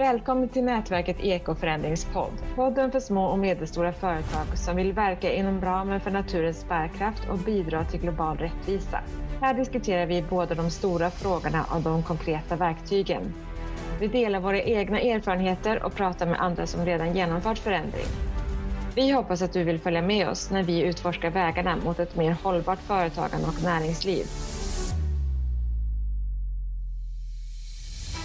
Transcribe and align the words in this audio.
Välkommen 0.00 0.48
till 0.48 0.64
nätverket 0.64 1.20
Ekoförändringspodd. 1.20 2.32
Podden 2.54 2.92
för 2.92 3.00
små 3.00 3.24
och 3.26 3.38
medelstora 3.38 3.92
företag 3.92 4.46
som 4.54 4.76
vill 4.76 4.92
verka 4.92 5.32
inom 5.32 5.60
ramen 5.60 6.00
för 6.00 6.10
naturens 6.10 6.68
bärkraft 6.68 7.28
och 7.30 7.38
bidra 7.38 7.84
till 7.84 8.00
global 8.00 8.36
rättvisa. 8.36 9.00
Här 9.40 9.54
diskuterar 9.54 10.06
vi 10.06 10.22
både 10.22 10.54
de 10.54 10.70
stora 10.70 11.10
frågorna 11.10 11.64
och 11.74 11.80
de 11.80 12.02
konkreta 12.02 12.56
verktygen. 12.56 13.34
Vi 14.00 14.06
delar 14.06 14.40
våra 14.40 14.62
egna 14.62 15.00
erfarenheter 15.00 15.82
och 15.82 15.94
pratar 15.94 16.26
med 16.26 16.40
andra 16.40 16.66
som 16.66 16.86
redan 16.86 17.16
genomfört 17.16 17.58
förändring. 17.58 18.08
Vi 18.94 19.10
hoppas 19.10 19.42
att 19.42 19.52
du 19.52 19.64
vill 19.64 19.80
följa 19.80 20.02
med 20.02 20.28
oss 20.28 20.50
när 20.50 20.62
vi 20.62 20.82
utforskar 20.82 21.30
vägarna 21.30 21.76
mot 21.84 21.98
ett 21.98 22.16
mer 22.16 22.36
hållbart 22.42 22.80
företagande 22.80 23.46
och 23.46 23.62
näringsliv. 23.64 24.26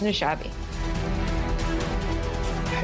Nu 0.01 0.13
kör 0.13 0.35
vi! 0.43 0.64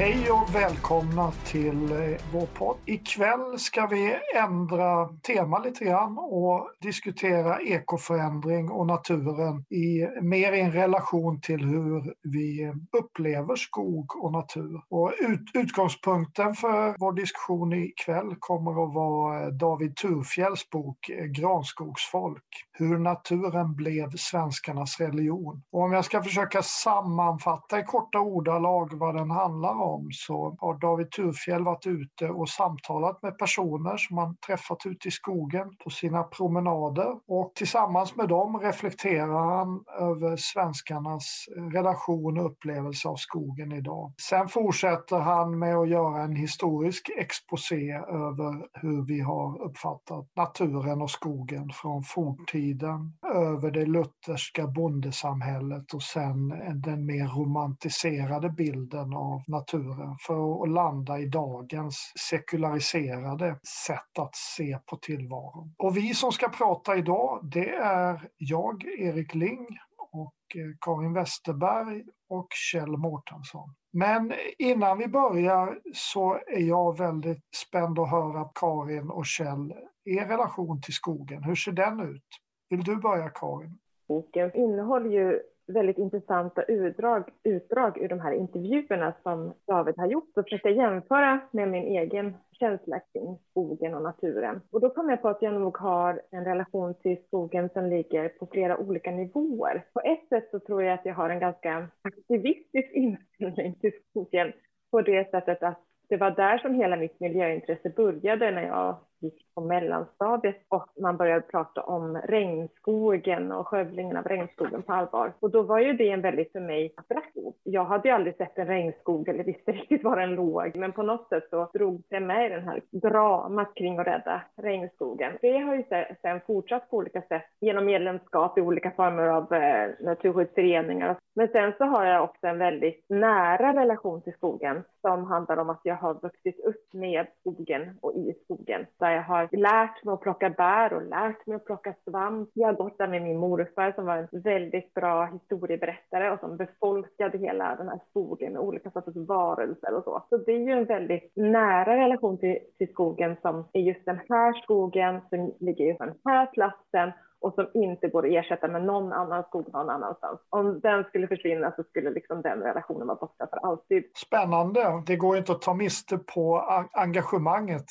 Hej 0.02 0.30
och 0.30 0.54
välkomna 0.54 1.32
till 1.44 1.92
eh, 1.92 2.20
vår 2.32 2.46
podd. 2.46 2.76
Ikväll 2.84 3.58
ska 3.58 3.86
vi 3.86 4.16
ändra 4.36 5.08
tema 5.08 5.58
lite 5.58 5.84
grann 5.84 6.18
och 6.18 6.70
diskutera 6.80 7.60
ekoförändring 7.60 8.70
och 8.70 8.86
naturen 8.86 9.64
i 9.70 10.06
mer 10.22 10.52
i 10.52 10.60
en 10.60 10.72
relation 10.72 11.40
till 11.40 11.64
hur 11.64 12.14
vi 12.22 12.72
upplever 12.98 13.56
skog 13.56 14.16
och 14.16 14.32
natur. 14.32 14.82
Och 14.88 15.12
ut, 15.20 15.50
utgångspunkten 15.54 16.54
för 16.54 16.94
vår 16.98 17.12
diskussion 17.12 17.72
ikväll 17.72 18.36
kommer 18.38 18.70
att 18.70 18.94
vara 18.94 19.42
eh, 19.42 19.48
David 19.48 19.96
Turfjälls 19.96 20.70
bok 20.70 21.08
eh, 21.08 21.24
Granskogsfolk. 21.24 22.44
Hur 22.72 22.98
naturen 22.98 23.74
blev 23.74 24.10
svenskarnas 24.16 25.00
religion. 25.00 25.62
Och 25.72 25.82
om 25.82 25.92
jag 25.92 26.04
ska 26.04 26.22
försöka 26.22 26.62
sammanfatta 26.62 27.78
i 27.78 27.82
korta 27.82 28.18
ordalag 28.18 28.92
vad 28.92 29.14
den 29.14 29.30
handlar 29.30 29.82
om 29.82 29.91
så 30.12 30.56
har 30.60 30.78
David 30.78 31.10
Turfjell 31.10 31.64
varit 31.64 31.86
ute 31.86 32.28
och 32.28 32.48
samtalat 32.48 33.22
med 33.22 33.38
personer 33.38 33.96
som 33.96 34.18
han 34.18 34.36
träffat 34.46 34.86
ute 34.86 35.08
i 35.08 35.10
skogen 35.10 35.76
på 35.84 35.90
sina 35.90 36.22
promenader 36.22 37.14
och 37.26 37.52
tillsammans 37.54 38.16
med 38.16 38.28
dem 38.28 38.60
reflekterar 38.60 39.56
han 39.56 39.84
över 40.00 40.36
svenskarnas 40.36 41.44
eh, 41.56 41.62
relation 41.62 42.38
och 42.38 42.46
upplevelse 42.46 43.08
av 43.08 43.16
skogen 43.16 43.72
idag. 43.72 44.12
Sen 44.28 44.48
fortsätter 44.48 45.18
han 45.18 45.58
med 45.58 45.76
att 45.76 45.88
göra 45.88 46.22
en 46.22 46.36
historisk 46.36 47.10
exposé 47.18 47.92
över 47.92 48.66
hur 48.72 49.06
vi 49.06 49.20
har 49.20 49.62
uppfattat 49.62 50.26
naturen 50.36 51.02
och 51.02 51.10
skogen 51.10 51.70
från 51.74 52.02
forntiden 52.02 53.12
över 53.34 53.70
det 53.70 53.86
lutherska 53.86 54.66
bondesamhället 54.66 55.94
och 55.94 56.02
sen 56.02 56.48
den 56.74 57.06
mer 57.06 57.26
romantiserade 57.26 58.50
bilden 58.50 59.14
av 59.14 59.42
naturen 59.46 59.81
för 60.26 60.62
att 60.62 60.68
landa 60.68 61.18
i 61.18 61.26
dagens 61.26 62.12
sekulariserade 62.30 63.56
sätt 63.86 64.18
att 64.18 64.36
se 64.36 64.78
på 64.86 64.96
tillvaron. 64.96 65.74
Och 65.78 65.96
vi 65.96 66.14
som 66.14 66.32
ska 66.32 66.48
prata 66.48 66.96
idag, 66.96 67.40
det 67.42 67.70
är 67.74 68.28
jag, 68.36 68.84
Erik 68.84 69.34
Ling 69.34 69.66
och 70.12 70.34
eh, 70.54 70.76
Karin 70.80 71.14
Westerberg 71.14 72.04
och 72.28 72.48
Kjell 72.50 72.96
Mårtensson. 72.96 73.74
Men 73.92 74.32
innan 74.58 74.98
vi 74.98 75.08
börjar 75.08 75.78
så 75.94 76.34
är 76.34 76.68
jag 76.68 76.98
väldigt 76.98 77.44
spänd 77.56 77.98
att 77.98 78.10
höra 78.10 78.48
Karin 78.54 79.10
och 79.10 79.26
Kjell, 79.26 79.74
er 80.04 80.26
relation 80.26 80.80
till 80.80 80.94
skogen, 80.94 81.42
hur 81.42 81.54
ser 81.54 81.72
den 81.72 82.00
ut? 82.00 82.26
Vill 82.70 82.84
du 82.84 82.96
börja 82.96 83.28
Karin? 83.28 83.78
Boken 84.08 84.56
innehåller 84.56 85.10
ju 85.10 85.40
väldigt 85.72 85.98
intressanta 85.98 86.62
utdrag, 86.62 87.24
utdrag 87.42 87.98
ur 87.98 88.08
de 88.08 88.20
här 88.20 88.32
intervjuerna 88.32 89.12
som 89.22 89.52
David 89.66 89.94
har 89.98 90.06
gjort 90.06 90.36
och 90.36 90.44
försökte 90.44 90.68
jämföra 90.68 91.40
med 91.50 91.68
min 91.68 91.84
egen 91.84 92.34
känsla 92.52 93.00
kring 93.12 93.38
skogen 93.50 93.94
och 93.94 94.02
naturen. 94.02 94.60
Och 94.70 94.80
då 94.80 94.90
kom 94.90 95.10
jag 95.10 95.22
på 95.22 95.28
att 95.28 95.42
jag 95.42 95.54
nog 95.54 95.78
har 95.78 96.22
en 96.30 96.44
relation 96.44 96.94
till 96.94 97.22
skogen 97.26 97.68
som 97.68 97.86
ligger 97.86 98.28
på 98.28 98.46
flera 98.46 98.78
olika 98.78 99.10
nivåer. 99.10 99.84
På 99.92 100.00
ett 100.00 100.28
sätt 100.28 100.48
så 100.50 100.58
tror 100.58 100.82
jag 100.82 100.94
att 100.94 101.06
jag 101.06 101.14
har 101.14 101.30
en 101.30 101.40
ganska 101.40 101.88
aktivistisk 102.02 102.92
inställning 102.92 103.74
till 103.74 103.92
skogen 104.10 104.52
på 104.90 105.02
det 105.02 105.30
sättet 105.30 105.62
att 105.62 105.80
det 106.08 106.16
var 106.16 106.30
där 106.30 106.58
som 106.58 106.74
hela 106.74 106.96
mitt 106.96 107.20
miljöintresse 107.20 107.90
började 107.90 108.50
när 108.50 108.62
jag 108.66 108.96
gick 109.22 109.54
på 109.54 109.60
mellanstadiet 109.60 110.56
och 110.68 110.86
man 111.00 111.16
började 111.16 111.40
prata 111.40 111.82
om 111.82 112.16
regnskogen 112.16 113.52
och 113.52 113.68
skövlingen 113.68 114.16
av 114.16 114.24
regnskogen 114.24 114.82
på 114.82 114.92
allvar. 114.92 115.32
Och 115.40 115.50
då 115.50 115.62
var 115.62 115.78
ju 115.78 115.92
det 115.92 116.10
en 116.10 116.20
väldigt 116.20 116.52
för 116.52 116.60
mig 116.60 116.94
attraktiv. 116.96 117.52
Jag 117.62 117.84
hade 117.84 118.08
ju 118.08 118.14
aldrig 118.14 118.36
sett 118.36 118.58
en 118.58 118.66
regnskog 118.66 119.28
eller 119.28 119.44
visste 119.44 119.72
riktigt 119.72 120.04
var 120.04 120.16
den 120.16 120.34
låg, 120.34 120.76
men 120.76 120.92
på 120.92 121.02
något 121.02 121.28
sätt 121.28 121.44
så 121.50 121.70
drog 121.72 122.02
det 122.08 122.20
med 122.20 122.46
i 122.46 122.54
den 122.54 122.68
här 122.68 122.80
dramat 122.90 123.74
kring 123.74 123.98
att 123.98 124.06
rädda 124.06 124.42
regnskogen. 124.56 125.32
Det 125.40 125.58
har 125.58 125.74
ju 125.74 125.84
sen 126.22 126.40
fortsatt 126.46 126.90
på 126.90 126.96
olika 126.96 127.22
sätt 127.22 127.44
genom 127.60 127.84
medlemskap 127.84 128.58
i 128.58 128.60
olika 128.60 128.90
former 128.90 129.26
av 129.26 129.52
eh, 129.52 129.90
naturskyddsföreningar. 130.00 131.16
Men 131.34 131.48
sen 131.48 131.72
så 131.78 131.84
har 131.84 132.04
jag 132.04 132.24
också 132.24 132.46
en 132.46 132.58
väldigt 132.58 133.04
nära 133.08 133.80
relation 133.80 134.22
till 134.22 134.32
skogen 134.32 134.82
som 135.00 135.24
handlar 135.24 135.56
om 135.56 135.70
att 135.70 135.80
jag 135.82 135.96
har 135.96 136.14
vuxit 136.14 136.60
upp 136.64 136.92
med 136.92 137.26
skogen 137.40 137.98
och 138.00 138.14
i 138.14 138.34
skogen. 138.44 138.86
Där 138.98 139.10
jag 139.14 139.22
har 139.22 139.48
lärt 139.52 140.04
mig 140.04 140.12
att 140.12 140.20
plocka 140.20 140.50
bär 140.50 140.92
och 140.92 141.02
lärt 141.02 141.46
mig 141.46 141.56
att 141.56 141.64
plocka 141.64 141.94
svamp. 142.04 142.50
Jag 142.54 142.68
har 142.68 142.74
gått 142.74 142.98
där 142.98 143.08
med 143.08 143.22
min 143.22 143.38
morfar 143.38 143.92
som 143.92 144.06
var 144.06 144.16
en 144.16 144.28
väldigt 144.42 144.94
bra 144.94 145.24
historieberättare 145.24 146.30
och 146.30 146.40
som 146.40 146.56
befolkade 146.56 147.38
hela 147.38 147.76
den 147.76 147.88
här 147.88 148.00
skogen 148.10 148.52
med 148.52 148.62
olika 148.62 148.90
sorters 148.90 149.16
varelser 149.16 149.94
och 149.94 150.04
så. 150.04 150.22
Så 150.28 150.36
det 150.36 150.52
är 150.52 150.58
ju 150.58 150.72
en 150.72 150.84
väldigt 150.84 151.32
nära 151.36 151.96
relation 151.96 152.38
till, 152.38 152.58
till 152.78 152.88
skogen 152.88 153.36
som 153.42 153.64
är 153.72 153.80
just 153.80 154.04
den 154.04 154.20
här 154.28 154.52
skogen 154.62 155.20
som 155.30 155.54
ligger 155.60 155.84
just 155.84 155.98
på 155.98 156.04
den 156.04 156.18
här 156.24 156.46
platsen 156.46 157.12
och 157.42 157.54
som 157.54 157.66
inte 157.74 158.08
går 158.08 158.26
att 158.26 158.32
ersätta 158.32 158.68
med 158.68 158.84
någon 158.84 159.12
annan 159.12 159.42
skog 159.42 159.72
någon 159.72 159.90
annanstans. 159.90 160.40
Om 160.48 160.80
den 160.80 161.04
skulle 161.04 161.28
försvinna 161.28 161.72
så 161.76 161.82
skulle 161.82 162.10
liksom 162.10 162.42
den 162.42 162.62
relationen 162.62 163.06
vara 163.06 163.18
borta 163.18 163.46
för 163.46 163.56
alltid. 163.56 164.04
Spännande. 164.26 165.02
Det 165.06 165.16
går 165.16 165.36
inte 165.36 165.52
att 165.52 165.62
ta 165.62 165.74
miste 165.74 166.18
på 166.18 166.58
engagemanget 166.92 167.86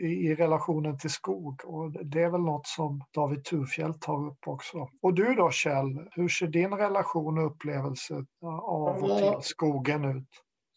i 0.00 0.34
relationen 0.34 0.98
till 0.98 1.10
skog 1.10 1.60
och 1.64 1.90
det 2.04 2.22
är 2.22 2.30
väl 2.30 2.40
något 2.40 2.66
som 2.66 3.04
David 3.14 3.44
Turfjell 3.44 3.94
tar 3.94 4.26
upp 4.26 4.48
också. 4.48 4.88
Och 5.02 5.14
du 5.14 5.34
då 5.34 5.50
Kjell, 5.50 6.08
hur 6.10 6.28
ser 6.28 6.46
din 6.46 6.74
relation 6.74 7.38
och 7.38 7.46
upplevelse 7.46 8.14
av 8.62 9.02
och 9.02 9.18
till 9.18 9.32
skogen 9.40 10.04
ut? 10.04 10.28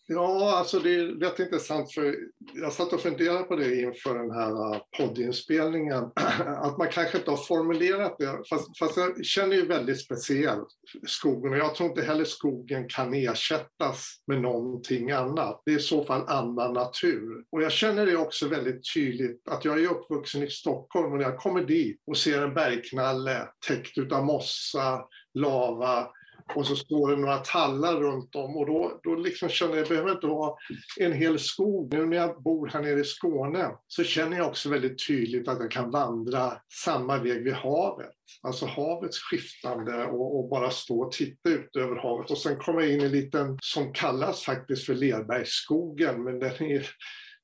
Ja, 0.08 0.58
alltså 0.58 0.80
det 0.80 0.96
är 0.96 1.06
rätt 1.06 1.40
intressant 1.40 1.94
för 1.94 2.16
jag 2.54 2.74
satt 2.74 2.94
och 2.94 3.02
funderade 3.02 3.44
på 3.44 3.56
det 3.56 3.82
inför 3.82 4.18
den 4.18 4.32
här 4.32 4.74
äh, 4.74 4.82
poddinspelningen. 4.98 6.04
Att 6.58 6.78
man 6.78 6.88
kanske 6.92 7.18
inte 7.18 7.32
har 7.32 7.38
formulerat 7.38 8.16
det, 8.20 8.44
fast, 8.50 8.78
fast 8.80 8.98
jag 8.98 9.26
känner 9.26 9.56
ju 9.56 9.66
väldigt 9.66 10.02
speciellt 10.02 10.68
skogen 11.08 11.52
och 11.52 11.58
jag 11.58 11.76
tror 11.76 11.90
inte 11.90 12.02
heller 12.02 12.24
skogen 12.24 12.90
kan 12.90 13.14
ersättas 13.14 14.22
med 14.28 14.42
någonting 14.42 15.12
annat. 15.12 15.62
Det 15.66 15.72
är 15.72 15.78
i 15.78 15.82
så 15.82 16.04
fall 16.04 16.28
annan 16.28 16.74
natur. 16.74 17.44
Och 17.52 17.64
jag 17.64 17.72
känner 17.72 18.06
det 18.06 18.18
också 18.18 18.48
väldigt 18.48 18.94
tydligt 18.94 19.48
att 19.50 19.66
jag 19.66 19.84
är 19.84 19.92
uppvuxen 19.92 20.44
i 20.44 20.50
Stockholm 20.50 21.12
och 21.12 21.18
när 21.18 21.26
jag 21.26 21.38
kommer 21.38 21.64
dit 21.64 22.02
och 22.08 22.18
ser 22.18 22.42
en 22.42 22.54
bergknalle 22.54 23.48
täckt 23.68 23.98
utav 23.98 24.26
mossa, 24.26 25.06
lava, 25.34 26.08
och 26.54 26.68
så 26.68 26.76
står 26.76 27.12
det 27.12 27.18
några 27.18 27.38
tallar 27.38 27.96
runt 27.96 28.36
om 28.36 28.58
och 28.58 28.66
då, 28.66 29.00
då 29.04 29.16
liksom 29.16 29.50
känner 29.50 29.74
jag, 29.74 29.82
jag 29.82 29.90
behöver 29.90 30.12
inte 30.12 30.28
ha 30.28 30.58
en 31.00 31.14
hel 31.14 31.40
skog. 31.40 31.94
Nu 31.94 32.06
när 32.06 32.18
jag 32.18 32.44
bor 32.44 32.68
här 32.68 32.82
nere 32.82 33.00
i 33.00 33.04
Skåne 33.04 33.72
så 33.88 34.04
känner 34.04 34.38
jag 34.38 34.48
också 34.48 34.70
väldigt 34.70 35.08
tydligt 35.08 35.48
att 35.48 35.60
jag 35.60 35.72
kan 35.72 35.92
vandra 35.92 36.54
samma 36.84 37.18
väg 37.18 37.44
vid 37.44 37.54
havet. 37.54 38.12
Alltså 38.42 38.66
havets 38.66 39.20
skiftande 39.20 40.06
och, 40.06 40.40
och, 40.40 40.50
bara 40.50 40.70
stå 40.70 41.02
och 41.02 41.12
titta 41.12 41.50
ut 41.50 41.76
över 41.76 41.96
havet 41.96 42.32
och 42.32 42.38
sen 42.38 42.58
kommer 42.58 42.82
jag 42.82 42.92
in 42.92 43.02
i 43.02 43.06
en 43.06 43.12
liten, 43.12 43.58
som 43.62 43.94
kallas 43.94 44.44
faktiskt 44.44 44.86
för 44.86 44.94
Lerbergsskogen, 44.94 46.24
men 46.24 46.40
den 46.40 46.64
är 46.64 46.90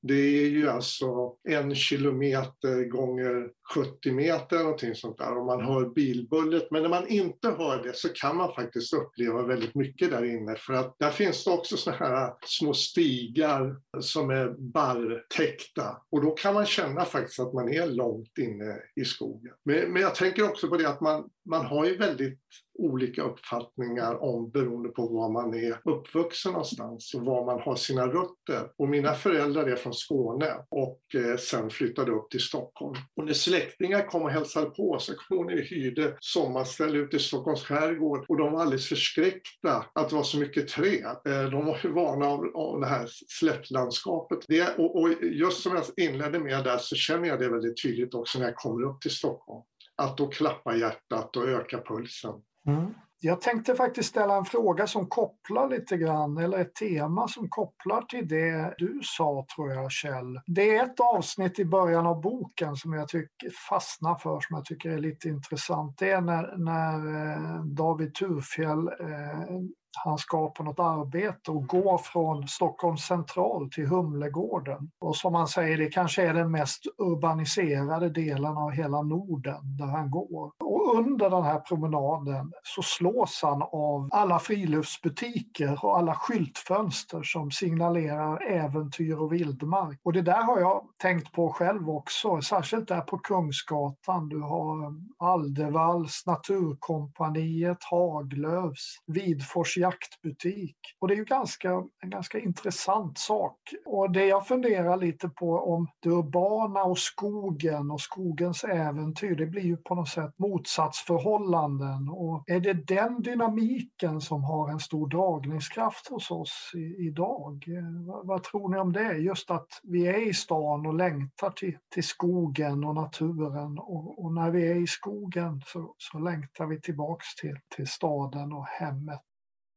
det 0.04 0.44
är 0.44 0.50
ju 0.50 0.70
alltså 0.70 1.36
en 1.50 1.76
kilometer 1.76 2.84
gånger 2.90 3.50
70 3.74 4.12
meter, 4.12 4.60
någonting 4.60 4.96
sånt 4.96 5.18
där, 5.18 5.38
och 5.38 5.46
man 5.46 5.66
hör 5.66 5.86
bilbullret. 5.86 6.72
Men 6.72 6.82
när 6.82 6.90
man 6.90 7.08
inte 7.08 7.50
hör 7.50 7.84
det 7.84 7.96
så 7.96 8.10
kan 8.10 8.38
man 8.38 8.54
faktiskt 8.54 8.94
uppleva 8.94 9.44
väldigt 9.44 9.76
mycket 9.76 10.12
där 10.12 10.26
inne, 10.26 10.56
för 10.56 10.74
att 10.74 10.96
där 11.00 11.12
finns 11.12 11.44
det 11.44 11.52
också 11.52 11.78
såna 11.78 11.96
här 11.96 12.34
små 12.46 12.74
stigar 12.74 13.76
som 14.00 14.30
är 14.30 14.56
barrtäckta. 14.58 15.98
Och 16.12 16.22
då 16.22 16.32
kan 16.32 16.54
man 16.54 16.66
känna 16.66 17.06
faktiskt 17.06 17.40
att 17.40 17.54
man 17.54 17.74
är 17.74 17.88
långt 17.88 18.38
inne 18.38 18.78
i 18.96 19.06
skogen. 19.06 19.54
Men, 19.66 19.94
men 19.94 20.02
jag 20.02 20.16
tänker 20.16 20.44
också 20.44 20.68
på 20.68 20.78
det 20.78 20.90
att 20.90 21.02
man, 21.02 21.30
man 21.46 21.66
har 21.66 21.86
ju 21.86 21.98
väldigt 21.98 22.40
olika 22.82 23.24
uppfattningar 23.24 24.24
om 24.24 24.50
beroende 24.50 24.90
på 24.90 25.08
var 25.08 25.30
man 25.30 25.54
är 25.54 25.82
uppvuxen 25.86 26.52
någonstans 26.52 27.14
och 27.14 27.26
var 27.26 27.46
man 27.46 27.60
har 27.60 27.76
sina 27.76 28.08
rötter. 28.08 28.72
Och 28.78 28.90
mina 28.90 29.14
föräldrar 29.14 29.68
är 29.68 29.76
från 29.76 29.94
Skåne 29.94 30.66
och 30.70 31.02
eh, 31.16 31.38
sen 31.38 31.70
flyttade 31.70 32.12
upp 32.12 32.30
till 32.30 32.40
Stockholm. 32.40 32.96
Och 33.16 33.26
när 33.26 33.34
släktingar 33.62 34.08
kom 34.08 34.24
och 34.24 34.32
hälsade 34.32 34.70
på 34.70 35.00
så 35.00 35.14
kom 35.14 35.38
hon 35.38 35.48
vi 35.48 35.62
hyrde 35.62 36.18
sommarställe 36.20 36.98
ute 36.98 37.18
i 37.18 37.20
Stockholms 37.20 37.64
skärgård 37.64 38.26
och 38.28 38.38
de 38.38 38.52
var 38.52 38.62
alldeles 38.62 38.88
förskräckta 38.88 39.86
att 39.94 40.10
det 40.10 40.16
var 40.16 40.24
så 40.24 40.38
mycket 40.38 40.68
träd. 40.68 41.18
Eh, 41.26 41.44
de 41.44 41.66
var 41.66 41.80
ju 41.84 41.92
vana 41.92 42.26
av, 42.26 42.52
av 42.56 42.80
det 42.80 42.88
här 42.88 43.08
slättlandskapet. 43.28 44.40
Det, 44.48 44.78
och, 44.78 45.02
och 45.02 45.10
just 45.22 45.62
som 45.62 45.76
jag 45.76 46.06
inledde 46.06 46.40
med 46.40 46.64
där 46.64 46.78
så 46.78 46.96
känner 46.96 47.28
jag 47.28 47.40
det 47.40 47.50
väldigt 47.50 47.82
tydligt 47.84 48.14
också 48.14 48.40
när 48.40 48.46
jag 48.46 48.56
kommer 48.56 48.84
upp 48.84 49.02
till 49.02 49.12
Stockholm. 49.12 49.64
Att 49.96 50.18
då 50.18 50.28
klappa 50.28 50.76
hjärtat 50.76 51.38
och 51.38 51.48
öka 51.48 51.82
pulsen. 51.82 52.34
Mm. 52.68 52.94
Jag 53.24 53.42
tänkte 53.42 53.76
faktiskt 53.76 54.10
ställa 54.10 54.38
en 54.38 54.46
fråga 54.46 54.88
som 54.88 55.08
kopplar 55.08 55.70
lite 55.70 55.98
grann, 55.98 56.38
eller 56.38 56.58
ett 56.58 56.76
tema 56.76 57.28
som 57.28 57.50
kopplar 57.50 58.02
till 58.02 58.28
det 58.28 58.76
du 58.78 59.00
sa 59.04 59.46
tror 59.56 59.72
jag 59.74 59.92
Kjell. 59.92 60.40
Det 60.46 60.76
är 60.76 60.84
ett 60.84 61.00
avsnitt 61.00 61.60
i 61.60 61.66
början 61.66 62.08
av 62.08 62.22
boken 62.22 62.76
som 62.76 62.94
jag 62.94 63.08
tycker 63.08 63.50
fastnar 63.70 64.16
för, 64.16 64.40
som 64.40 64.56
jag 64.56 64.66
tycker 64.66 64.90
är 64.90 64.98
lite 64.98 65.30
intressant. 65.30 65.98
Det 65.98 66.10
är 66.10 66.22
när, 66.22 66.58
när 66.58 66.96
eh, 67.32 67.64
David 67.64 68.14
Turfjell 68.14 68.88
eh, 68.88 69.60
han 69.98 70.18
ska 70.18 70.50
på 70.50 70.64
något 70.64 70.80
arbete 70.80 71.52
och 71.52 71.68
går 71.68 71.98
från 71.98 72.48
Stockholms 72.48 73.02
central 73.02 73.70
till 73.72 73.88
Humlegården. 73.88 74.92
Och 75.00 75.16
som 75.16 75.36
han 75.36 75.48
säger, 75.48 75.78
det 75.78 75.90
kanske 75.90 76.24
är 76.24 76.34
den 76.34 76.52
mest 76.52 76.86
urbaniserade 76.98 78.10
delen 78.10 78.58
av 78.58 78.72
hela 78.72 79.02
Norden 79.02 79.78
där 79.78 79.86
han 79.86 80.12
går. 80.12 80.52
Och 80.60 80.96
under 80.98 81.30
den 81.30 81.44
här 81.44 81.60
promenaden 81.60 82.52
så 82.64 82.82
slås 82.82 83.40
han 83.44 83.62
av 83.62 84.10
alla 84.12 84.40
friluftsbutiker 84.40 85.86
och 85.86 85.98
alla 85.98 86.16
skyltfönster 86.16 87.24
som 87.24 87.52
signalerar 87.52 88.52
äventyr 88.52 89.16
och 89.16 89.34
vildmark. 89.34 90.00
Och 90.04 90.14
det 90.14 90.22
där 90.22 90.44
har 90.44 90.60
jag 90.60 90.84
tänkt 91.02 91.32
på 91.32 91.50
själv 91.50 91.90
också, 91.90 92.42
särskilt 92.42 92.88
där 92.88 93.02
på 93.02 93.18
Kungsgatan. 93.18 94.30
Du 94.30 94.40
har 94.40 94.94
Aldevalls, 95.18 96.24
Naturkompaniet, 96.26 97.84
Haglövs, 97.84 98.98
Vidfors 99.08 99.78
jaktbutik. 99.82 100.78
Och 101.00 101.08
det 101.08 101.14
är 101.14 101.18
ju 101.18 101.26
ganska, 101.26 101.70
en 102.04 102.10
ganska 102.10 102.40
intressant 102.40 103.18
sak. 103.18 103.58
Och 103.86 104.12
det 104.12 104.26
jag 104.26 104.48
funderar 104.48 104.98
lite 104.98 105.30
på 105.30 105.54
om 105.54 105.88
det 106.00 106.10
urbana 106.10 106.84
och 106.84 106.98
skogen 106.98 107.92
och 107.92 108.02
skogens 108.02 108.64
äventyr, 108.64 109.36
det 109.36 109.46
blir 109.46 109.62
ju 109.62 109.78
på 109.78 109.96
något 109.96 110.10
sätt 110.10 110.34
motsatsförhållanden. 110.38 112.10
Och 112.10 112.44
är 112.48 112.60
det 112.60 112.74
den 112.74 113.22
dynamiken 113.22 114.22
som 114.22 114.44
har 114.44 114.70
en 114.70 114.80
stor 114.80 115.08
dragningskraft 115.08 116.10
hos 116.10 116.32
oss 116.32 116.72
i, 116.76 117.08
idag? 117.08 117.66
Vad, 118.08 118.28
vad, 118.28 118.44
tror 118.44 118.70
ni 118.70 118.78
om 118.78 118.94
det? 118.94 119.14
Just 119.14 119.52
att 119.52 119.68
vi 119.84 120.08
är 120.08 120.30
i 120.30 120.34
stan 120.34 120.86
och 120.86 120.96
längtar 120.96 121.50
till, 121.50 121.78
till 121.94 122.04
skogen 122.04 122.84
och 122.84 122.96
naturen 122.96 123.80
och, 123.80 124.24
och 124.24 124.34
när 124.34 124.52
vi 124.52 124.72
är 124.72 124.76
i 124.76 124.88
skogen 124.88 125.62
så, 125.66 125.96
så 125.98 126.20
längtar 126.20 126.66
vi 126.66 126.82
tillbaks 126.82 127.36
till, 127.36 127.58
till 127.76 127.88
staden 127.88 128.54
och 128.54 128.66
hemmet. 128.66 129.22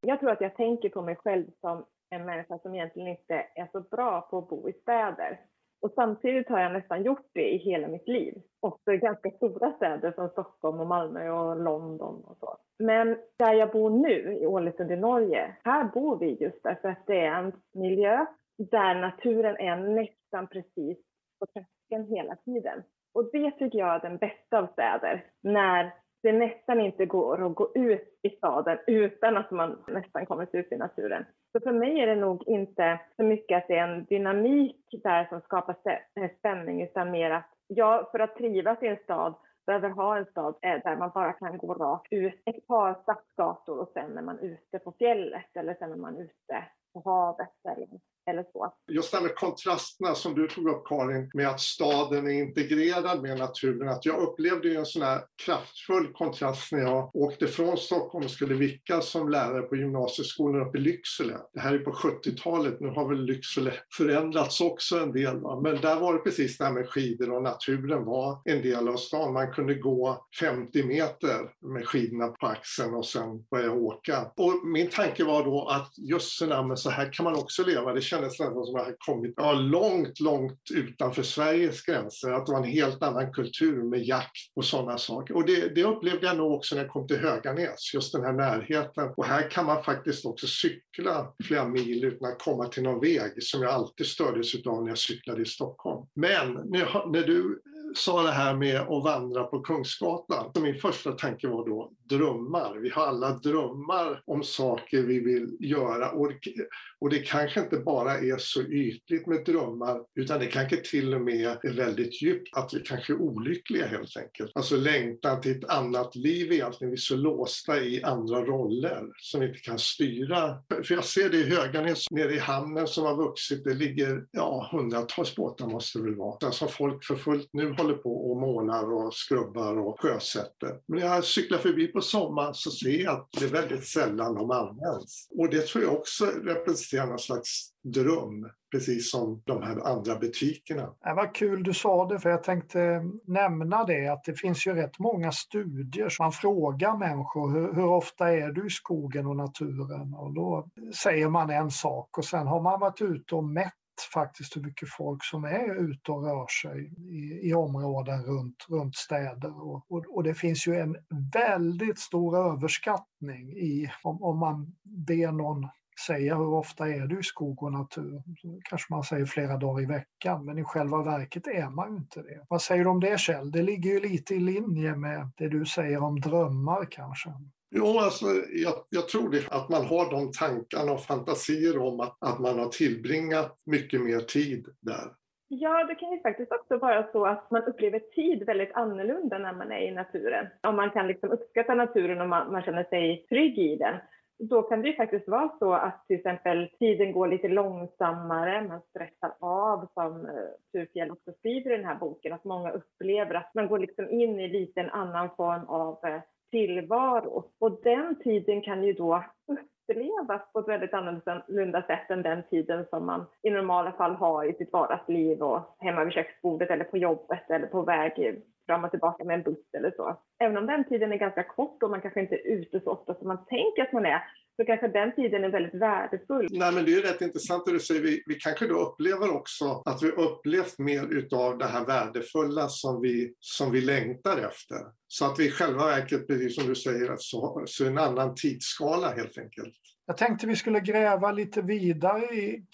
Jag 0.07 0.21
tror 0.21 0.31
att 0.31 0.41
jag 0.41 0.57
tänker 0.57 0.89
på 0.89 1.03
mig 1.03 1.17
själv 1.17 1.47
som 1.61 1.85
en 2.11 2.25
människa 2.25 2.59
som 2.59 2.75
egentligen 2.75 3.09
inte 3.09 3.47
är 3.55 3.69
så 3.73 3.81
bra 3.81 4.21
på 4.21 4.39
att 4.39 4.49
bo 4.49 4.69
i 4.69 4.73
städer. 4.73 5.41
Och 5.83 5.93
samtidigt 5.95 6.49
har 6.49 6.61
jag 6.61 6.73
nästan 6.73 7.03
gjort 7.03 7.27
det 7.33 7.55
i 7.55 7.57
hela 7.57 7.89
mitt 7.89 8.09
liv. 8.09 8.43
Också 8.61 8.93
i 8.93 8.97
ganska 8.97 9.31
stora 9.31 9.73
städer 9.73 10.13
som 10.13 10.29
Stockholm 10.29 10.81
och 10.81 10.87
Malmö 10.87 11.31
och 11.31 11.57
London 11.57 12.25
och 12.25 12.37
så. 12.37 12.57
Men 12.79 13.17
där 13.39 13.53
jag 13.53 13.71
bor 13.71 13.91
nu, 13.91 14.39
i 14.41 14.47
Ålesund 14.47 14.91
i 14.93 14.97
Norge, 14.97 15.57
här 15.65 15.85
bor 15.85 16.19
vi 16.19 16.35
just 16.41 16.63
därför 16.63 16.89
att 16.89 17.07
det 17.07 17.21
är 17.21 17.39
en 17.39 17.53
miljö 17.75 18.27
där 18.59 18.95
naturen 18.95 19.57
är 19.57 19.77
nästan 19.77 20.47
precis 20.47 20.99
på 21.39 21.47
tröskeln 21.47 22.17
hela 22.17 22.37
tiden. 22.37 22.83
Och 23.15 23.31
det 23.33 23.51
tycker 23.51 23.79
jag 23.79 23.95
är 23.95 24.01
den 24.01 24.17
bästa 24.17 24.59
av 24.59 24.67
städer, 24.67 25.25
när 25.43 25.93
det 26.25 26.33
nästan 26.33 26.81
inte 26.81 27.07
går 27.07 27.47
att 27.47 27.55
gå 27.55 27.73
ut 27.75 28.19
i 28.23 28.31
staden 28.31 28.79
utan 28.87 29.37
att 29.37 29.51
man 29.51 29.85
nästan 29.87 30.27
kommer 30.27 30.49
ut 30.53 30.73
i 30.73 30.77
naturen. 30.77 31.25
Så 31.53 31.61
för 31.61 31.73
mig 31.73 32.01
är 32.01 32.07
det 32.07 32.15
nog 32.15 32.49
inte 32.49 33.01
så 33.17 33.23
mycket 33.23 33.59
att 33.59 33.69
det 33.69 33.77
är 33.77 33.89
en 33.89 34.05
dynamik 34.05 34.87
där 35.03 35.27
som 35.29 35.41
skapar 35.41 35.77
eh, 35.85 36.31
spänning 36.39 36.83
utan 36.83 37.11
mer 37.11 37.31
att 37.31 37.51
jag 37.67 38.11
för 38.11 38.19
att 38.19 38.37
trivas 38.37 38.83
i 38.83 38.87
en 38.87 38.97
stad 38.97 39.35
behöver 39.67 39.89
ha 39.89 40.17
en 40.17 40.27
stad 40.27 40.55
eh, 40.63 40.83
där 40.85 40.97
man 40.97 41.11
bara 41.15 41.33
kan 41.33 41.59
gå 41.59 41.75
rakt 41.75 42.13
ut 42.13 42.43
ett 42.45 42.67
par 42.67 42.95
stadsgator 43.03 43.79
och 43.79 43.91
sen 43.95 44.19
är 44.19 44.23
man 44.23 44.39
ute 44.39 44.79
på 44.79 44.93
fjället 44.93 45.57
eller 45.57 45.75
sen 45.75 45.93
är 45.93 45.97
man 45.97 46.17
ute 46.17 46.65
på 46.93 47.03
havet 47.05 47.55
eller 47.69 47.89
eller 48.27 48.45
så. 48.53 48.75
Just 48.93 49.11
det 49.11 49.17
här 49.17 49.25
med 49.25 49.35
kontrasterna 49.35 50.15
som 50.15 50.35
du 50.35 50.49
tog 50.49 50.69
upp 50.69 50.87
Karin, 50.87 51.31
med 51.35 51.49
att 51.49 51.61
staden 51.61 52.27
är 52.27 52.43
integrerad 52.43 53.23
med 53.23 53.39
naturen. 53.39 53.89
Att 53.89 54.07
jag 54.07 54.23
upplevde 54.23 54.69
ju 54.69 54.77
en 54.77 54.87
sån 54.87 55.03
här 55.03 55.21
kraftfull 55.45 56.13
kontrast 56.13 56.73
när 56.73 56.81
jag 56.81 57.17
åkte 57.17 57.47
från 57.47 57.77
Stockholm 57.77 58.25
och 58.25 58.31
skulle 58.31 58.55
vicka 58.55 59.01
som 59.01 59.29
lärare 59.29 59.63
på 59.63 59.77
gymnasieskolan 59.77 60.69
uppe 60.69 60.79
i 60.79 60.81
Lycksele. 60.81 61.37
Det 61.53 61.61
här 61.61 61.75
är 61.75 61.79
på 61.79 61.93
70-talet, 61.93 62.81
nu 62.81 62.89
har 62.89 63.09
väl 63.09 63.25
Lycksele 63.25 63.73
förändrats 63.97 64.61
också 64.61 64.99
en 64.99 65.13
del. 65.13 65.41
Va? 65.41 65.61
Men 65.61 65.81
där 65.81 66.01
var 66.01 66.13
det 66.13 66.19
precis 66.19 66.59
det 66.59 66.65
här 66.65 66.73
med 66.73 66.89
skidor 66.89 67.33
och 67.33 67.43
naturen 67.43 68.05
var 68.05 68.43
en 68.45 68.63
del 68.63 68.89
av 68.89 68.97
stan. 68.97 69.33
Man 69.33 69.53
kunde 69.53 69.75
gå 69.75 70.27
50 70.41 70.83
meter 70.83 71.51
med 71.63 71.89
skidorna 71.89 72.29
på 72.29 72.47
axeln 72.47 72.95
och 72.95 73.07
sen 73.07 73.45
börja 73.51 73.73
åka. 73.73 74.31
Och 74.37 74.67
min 74.67 74.91
tanke 74.91 75.25
var 75.25 75.45
då 75.45 75.69
att 75.69 75.93
just 75.99 76.39
så 76.77 76.91
här 76.91 77.13
kan 77.13 77.25
man 77.25 77.35
också 77.35 77.65
leva. 77.65 77.93
Det 77.93 78.01
kändes 78.15 78.39
nästan 78.41 78.55
som 78.55 78.61
att 78.61 78.69
jag 78.69 78.85
hade 78.85 78.97
kommit 78.99 79.35
ja, 79.37 79.53
långt, 79.53 80.21
långt 80.21 80.61
utanför 80.75 81.23
Sveriges 81.23 81.83
gränser. 81.83 82.33
Att 82.33 82.47
det 82.47 82.53
var 82.53 82.59
en 82.59 82.65
helt 82.65 83.03
annan 83.03 83.33
kultur 83.33 83.83
med 83.83 84.03
jakt 84.03 84.53
och 84.57 84.65
sådana 84.65 84.99
saker. 84.99 85.37
Och 85.37 85.47
det, 85.47 85.75
det 85.75 85.85
upplevde 85.85 86.27
jag 86.27 86.37
nog 86.37 86.53
också 86.53 86.75
när 86.75 86.83
jag 86.83 86.93
kom 86.93 87.07
till 87.07 87.19
Höganäs, 87.19 87.95
just 87.95 88.13
den 88.13 88.25
här 88.25 88.33
närheten. 88.33 89.11
Och 89.17 89.25
här 89.25 89.51
kan 89.51 89.67
man 89.67 89.83
faktiskt 89.83 90.27
också 90.27 90.47
cykla 90.47 91.35
flera 91.45 91.69
mil 91.69 92.05
utan 92.05 92.33
att 92.33 92.43
komma 92.43 92.67
till 92.67 92.83
någon 92.83 93.01
väg, 93.01 93.43
som 93.43 93.63
jag 93.63 93.73
alltid 93.73 94.07
stördes 94.07 94.67
av 94.67 94.83
när 94.83 94.89
jag 94.89 94.99
cyklade 94.99 95.43
i 95.43 95.47
Stockholm. 95.47 96.07
Men 96.15 96.53
när, 96.53 97.13
när 97.13 97.27
du 97.27 97.63
sa 97.95 98.23
det 98.23 98.31
här 98.31 98.55
med 98.55 98.81
att 98.81 99.05
vandra 99.05 99.45
på 99.45 99.61
Kungsgatan. 99.61 100.51
Så 100.55 100.61
min 100.61 100.81
första 100.81 101.13
tanke 101.13 101.49
var 101.49 101.69
då 101.69 101.93
drömmar. 102.09 102.79
Vi 102.83 102.89
har 102.89 103.07
alla 103.07 103.31
drömmar 103.31 104.23
om 104.27 104.43
saker 104.43 105.03
vi 105.03 105.21
vill 105.21 105.57
göra. 105.61 106.11
Och, 106.11 107.11
det 107.11 107.19
kanske 107.19 107.61
inte 107.61 107.77
bara 107.77 108.19
är 108.19 108.37
så 108.39 108.63
ytligt 108.63 109.27
med 109.27 109.45
drömmar, 109.45 110.01
utan 110.15 110.39
det 110.39 110.47
kanske 110.47 110.77
till 110.77 111.15
och 111.15 111.21
med 111.21 111.57
är 111.63 111.77
väldigt 111.77 112.23
djupt, 112.23 112.57
att 112.57 112.75
vi 112.75 112.81
kanske 112.81 113.13
är 113.13 113.21
olyckliga 113.21 113.87
helt 113.87 114.17
enkelt. 114.17 114.53
Alltså 114.55 114.77
längtan 114.77 115.41
till 115.41 115.59
ett 115.59 115.71
annat 115.71 116.17
liv 116.17 116.53
egentligen. 116.53 116.91
Vi 116.91 116.97
är 116.97 117.01
så 117.01 117.17
låsta 117.17 117.81
i 117.81 118.03
andra 118.03 118.45
roller 118.45 119.03
som 119.17 119.41
vi 119.41 119.47
inte 119.47 119.59
kan 119.59 119.79
styra. 119.79 120.59
För 120.85 120.95
jag 120.95 121.05
ser 121.05 121.31
det 121.31 121.37
i 121.37 121.57
Höganäs, 121.57 122.11
nere 122.11 122.35
i 122.35 122.39
hamnen 122.39 122.87
som 122.87 123.05
har 123.05 123.17
vuxit. 123.17 123.65
Det 123.65 123.75
ligger 123.75 124.27
ja, 124.31 124.69
hundratals 124.73 125.37
båtar 125.37 125.67
måste 125.67 125.99
det 125.99 126.05
väl 126.05 126.15
vara. 126.15 126.39
Alltså 126.47 126.65
som 126.65 126.69
folk 126.69 127.05
för 127.05 127.17
fullt 127.17 127.49
nu 127.53 127.75
håller 127.85 127.97
på 127.97 128.31
och 128.31 128.37
målar 128.37 128.93
och 128.93 129.15
skrubbar 129.15 129.79
och 129.79 130.01
sjösätter. 130.01 130.81
Men 130.87 131.01
när 131.01 131.07
jag 131.07 131.25
cyklar 131.25 131.59
förbi 131.59 131.87
på 131.87 132.01
sommaren 132.01 132.55
så 132.55 132.71
ser 132.71 133.03
jag 133.05 133.15
att 133.15 133.29
det 133.39 133.45
är 133.45 133.49
väldigt 133.49 133.87
sällan 133.87 134.35
de 134.35 134.51
används. 134.51 135.29
Och 135.39 135.51
det 135.51 135.67
tror 135.67 135.85
jag 135.85 135.93
också 135.93 136.25
representerar 136.25 137.07
någon 137.07 137.19
slags 137.19 137.71
dröm, 137.85 138.49
precis 138.71 139.11
som 139.11 139.43
de 139.45 139.63
här 139.63 139.87
andra 139.87 140.19
butikerna. 140.19 140.95
Det 141.05 141.15
var 141.15 141.35
kul 141.35 141.63
du 141.63 141.75
sa 141.75 142.09
det, 142.09 142.19
för 142.19 142.31
jag 142.31 142.43
tänkte 142.43 143.03
nämna 143.27 143.85
det 143.85 144.09
att 144.09 144.25
det 144.25 144.35
finns 144.35 144.67
ju 144.67 144.75
rätt 144.75 144.99
många 144.99 145.33
studier 145.33 146.09
som 146.09 146.25
man 146.25 146.33
frågar 146.33 146.97
människor 146.97 147.53
hur, 147.53 147.75
hur, 147.75 147.85
ofta 147.85 148.31
är 148.31 148.49
du 148.49 148.67
i 148.67 148.71
skogen 148.71 149.27
och 149.27 149.37
naturen? 149.37 150.15
Och 150.15 150.35
då 150.35 150.69
säger 151.03 151.29
man 151.29 151.51
en 151.51 151.71
sak 151.71 152.19
och 152.19 152.25
sen 152.25 152.47
har 152.47 152.61
man 152.63 152.81
varit 152.81 153.01
ute 153.01 153.35
och 153.35 153.45
mätt 153.45 153.73
faktiskt 154.01 154.57
hur 154.57 154.63
mycket 154.63 154.89
folk 154.89 155.25
som 155.25 155.45
är 155.45 155.91
ute 155.91 156.13
och 156.13 156.23
rör 156.23 156.47
sig 156.63 156.93
i, 156.97 157.49
i 157.49 157.55
områden 157.55 158.23
runt, 158.23 158.67
runt 158.69 158.97
städer. 158.97 159.69
Och, 159.69 159.85
och, 159.89 160.05
och, 160.09 160.23
det 160.23 160.35
finns 160.35 160.67
ju 160.67 160.75
en 160.77 160.97
väldigt 161.33 161.99
stor 161.99 162.37
överskattning 162.37 163.53
i 163.53 163.91
om, 164.03 164.23
om 164.23 164.39
man 164.39 164.75
ber 164.83 165.33
någon 165.33 165.69
säga 166.07 166.37
hur 166.37 166.49
ofta 166.49 166.89
är 166.89 167.07
du 167.07 167.21
i 167.21 167.23
skog 167.23 167.63
och 167.63 167.73
natur? 167.73 168.23
Kanske 168.69 168.93
man 168.93 169.05
säger 169.05 169.27
flera 169.27 169.57
dagar 169.57 169.83
i 169.83 169.87
veckan, 169.87 170.45
men 170.45 170.59
i 170.59 170.65
själva 170.65 171.03
verket 171.03 171.47
är 171.47 171.71
man 171.71 171.91
ju 171.91 171.97
inte 171.97 172.23
det. 172.23 172.45
Vad 172.49 172.63
säger 172.63 172.85
du 172.85 172.91
om 172.91 173.01
det 173.01 173.21
Kjell? 173.21 173.51
Det 173.51 173.63
ligger 173.63 173.91
ju 173.91 174.01
lite 174.01 174.35
i 174.35 174.41
linje 174.41 174.97
med 174.97 175.31
det 175.37 175.49
du 175.49 175.67
säger 175.67 176.03
om 176.03 176.21
drömmar 176.21 176.87
kanske. 176.91 177.31
Jo, 177.77 177.99
alltså, 177.99 178.27
jag, 178.53 178.75
jag, 178.91 179.09
tror 179.09 179.31
det, 179.31 179.49
att 179.51 179.69
man 179.69 179.85
har 179.87 180.11
de 180.11 180.33
tankarna 180.33 180.93
och 180.93 181.01
fantasier 181.01 181.79
om 181.79 182.01
att, 182.01 182.17
att 182.21 182.41
man 182.41 182.59
har 182.59 182.69
tillbringat 182.69 183.63
mycket 183.67 184.01
mer 184.01 184.21
tid 184.21 184.67
där. 184.81 185.07
Ja, 185.49 185.85
det 185.85 185.95
kan 185.95 186.13
ju 186.13 186.21
faktiskt 186.21 186.53
också 186.53 186.77
vara 186.79 187.13
så 187.13 187.27
att 187.27 187.51
man 187.51 187.65
upplever 187.65 187.99
tid 187.99 188.47
väldigt 188.47 188.73
annorlunda 188.73 189.39
när 189.39 189.53
man 189.53 189.73
är 189.73 189.81
i 189.81 189.91
naturen. 189.91 190.47
Om 190.63 190.77
man 190.77 190.91
kan 190.91 191.07
liksom 191.07 191.31
uppskatta 191.31 191.75
naturen 191.75 192.21
och 192.21 192.29
man, 192.29 192.53
man 192.53 192.63
känner 192.63 192.85
sig 192.85 193.27
trygg 193.29 193.59
i 193.59 193.77
den, 193.77 193.95
då 194.39 194.63
kan 194.63 194.83
det 194.83 194.89
ju 194.89 194.97
faktiskt 194.97 195.29
vara 195.29 195.51
så 195.59 195.73
att 195.73 196.07
till 196.07 196.17
exempel 196.17 196.69
tiden 196.79 197.13
går 197.13 197.29
lite 197.29 197.49
långsammare, 197.49 198.69
man 198.69 198.81
stressar 198.81 199.35
av 199.41 199.89
som 199.95 200.27
eh, 200.27 200.33
Turfjäll 200.73 200.87
Turfjell 200.87 201.11
också 201.11 201.33
skriver 201.39 201.75
i 201.75 201.77
den 201.77 201.87
här 201.87 201.99
boken, 201.99 202.33
att 202.33 202.45
många 202.45 202.71
upplever 202.71 203.35
att 203.35 203.55
man 203.55 203.69
går 203.69 203.79
liksom 203.79 204.11
in 204.11 204.41
i 204.41 204.49
lite 204.49 204.81
en 204.81 204.91
annan 204.91 205.31
form 205.37 205.69
av 205.69 206.05
eh, 206.05 206.21
tillvaro. 206.55 207.45
Och 207.61 207.81
den 207.83 208.19
tiden 208.19 208.63
kan 208.63 208.85
ju 208.85 208.93
då 208.93 209.25
upplevas 209.47 210.53
på 210.53 210.59
ett 210.59 210.69
väldigt 210.69 210.95
annorlunda 210.95 211.83
sätt 211.83 212.11
än 212.11 212.23
den 212.23 212.43
tiden 212.51 212.87
som 212.91 213.07
man 213.07 213.27
i 213.43 213.51
normala 213.51 213.93
fall 213.93 214.15
har 214.15 214.45
i 214.45 214.55
sitt 214.55 214.73
vardagsliv 214.73 215.43
och 215.43 215.77
hemma 215.79 216.05
vid 216.05 216.13
köksbordet 216.13 216.71
eller 216.71 216.85
på 216.85 216.99
jobbet 216.99 217.51
eller 217.51 217.67
på 217.67 217.83
väg 217.83 218.43
fram 218.67 218.85
och 218.85 218.91
tillbaka 218.91 219.25
med 219.25 219.35
en 219.35 219.43
buss 219.43 219.75
eller 219.77 219.91
så. 219.91 220.17
Även 220.39 220.57
om 220.57 220.67
den 220.67 220.85
tiden 220.85 221.13
är 221.13 221.17
ganska 221.17 221.43
kort 221.43 221.83
och 221.83 221.91
man 221.91 222.01
kanske 222.01 222.21
inte 222.21 222.35
är 222.35 222.47
ute 222.47 222.81
så 222.81 222.91
ofta 222.91 223.15
som 223.15 223.29
man 223.29 223.45
tänker 223.45 223.83
att 223.83 223.93
man 223.93 224.07
är, 224.07 224.23
så 224.57 224.65
kanske 224.65 224.89
den 224.89 225.15
tiden 225.15 225.45
är 225.45 225.49
väldigt 225.49 225.75
värdefull. 225.75 226.49
Nej, 226.51 226.73
men 226.73 226.85
det 226.85 226.91
är 226.91 226.97
ju 226.97 227.03
rätt 227.03 227.21
intressant 227.21 227.67
det 227.67 227.73
du 227.73 227.81
säger. 227.81 228.03
Vi, 228.03 228.23
vi 228.27 228.35
kanske 228.35 228.67
då 228.67 228.75
upplever 228.75 229.31
också 229.31 229.83
att 229.85 230.03
vi 230.03 230.11
upplevt 230.11 230.79
mer 230.79 231.13
utav 231.13 231.59
det 231.59 231.67
här 231.67 231.87
värdefulla 231.87 232.69
som 232.69 233.01
vi, 233.01 233.35
som 233.41 233.73
vi 233.73 233.81
längtar 233.81 234.37
efter. 234.37 234.79
Så 235.09 235.25
att 235.25 235.39
vi 235.39 235.47
i 235.47 235.51
själva 235.51 235.87
verket, 235.87 236.27
precis 236.27 236.55
som 236.55 236.67
du 236.67 236.75
säger, 236.75 237.15
så, 237.19 237.63
så 237.67 237.87
en 237.87 237.99
annan 237.99 238.35
tidsskala 238.35 239.11
helt 239.11 239.39
enkelt. 239.39 239.75
Jag 240.07 240.17
tänkte 240.17 240.47
vi 240.47 240.57
skulle 240.57 240.81
gräva 240.81 241.33
lite 241.33 241.63
vidare 241.63 242.23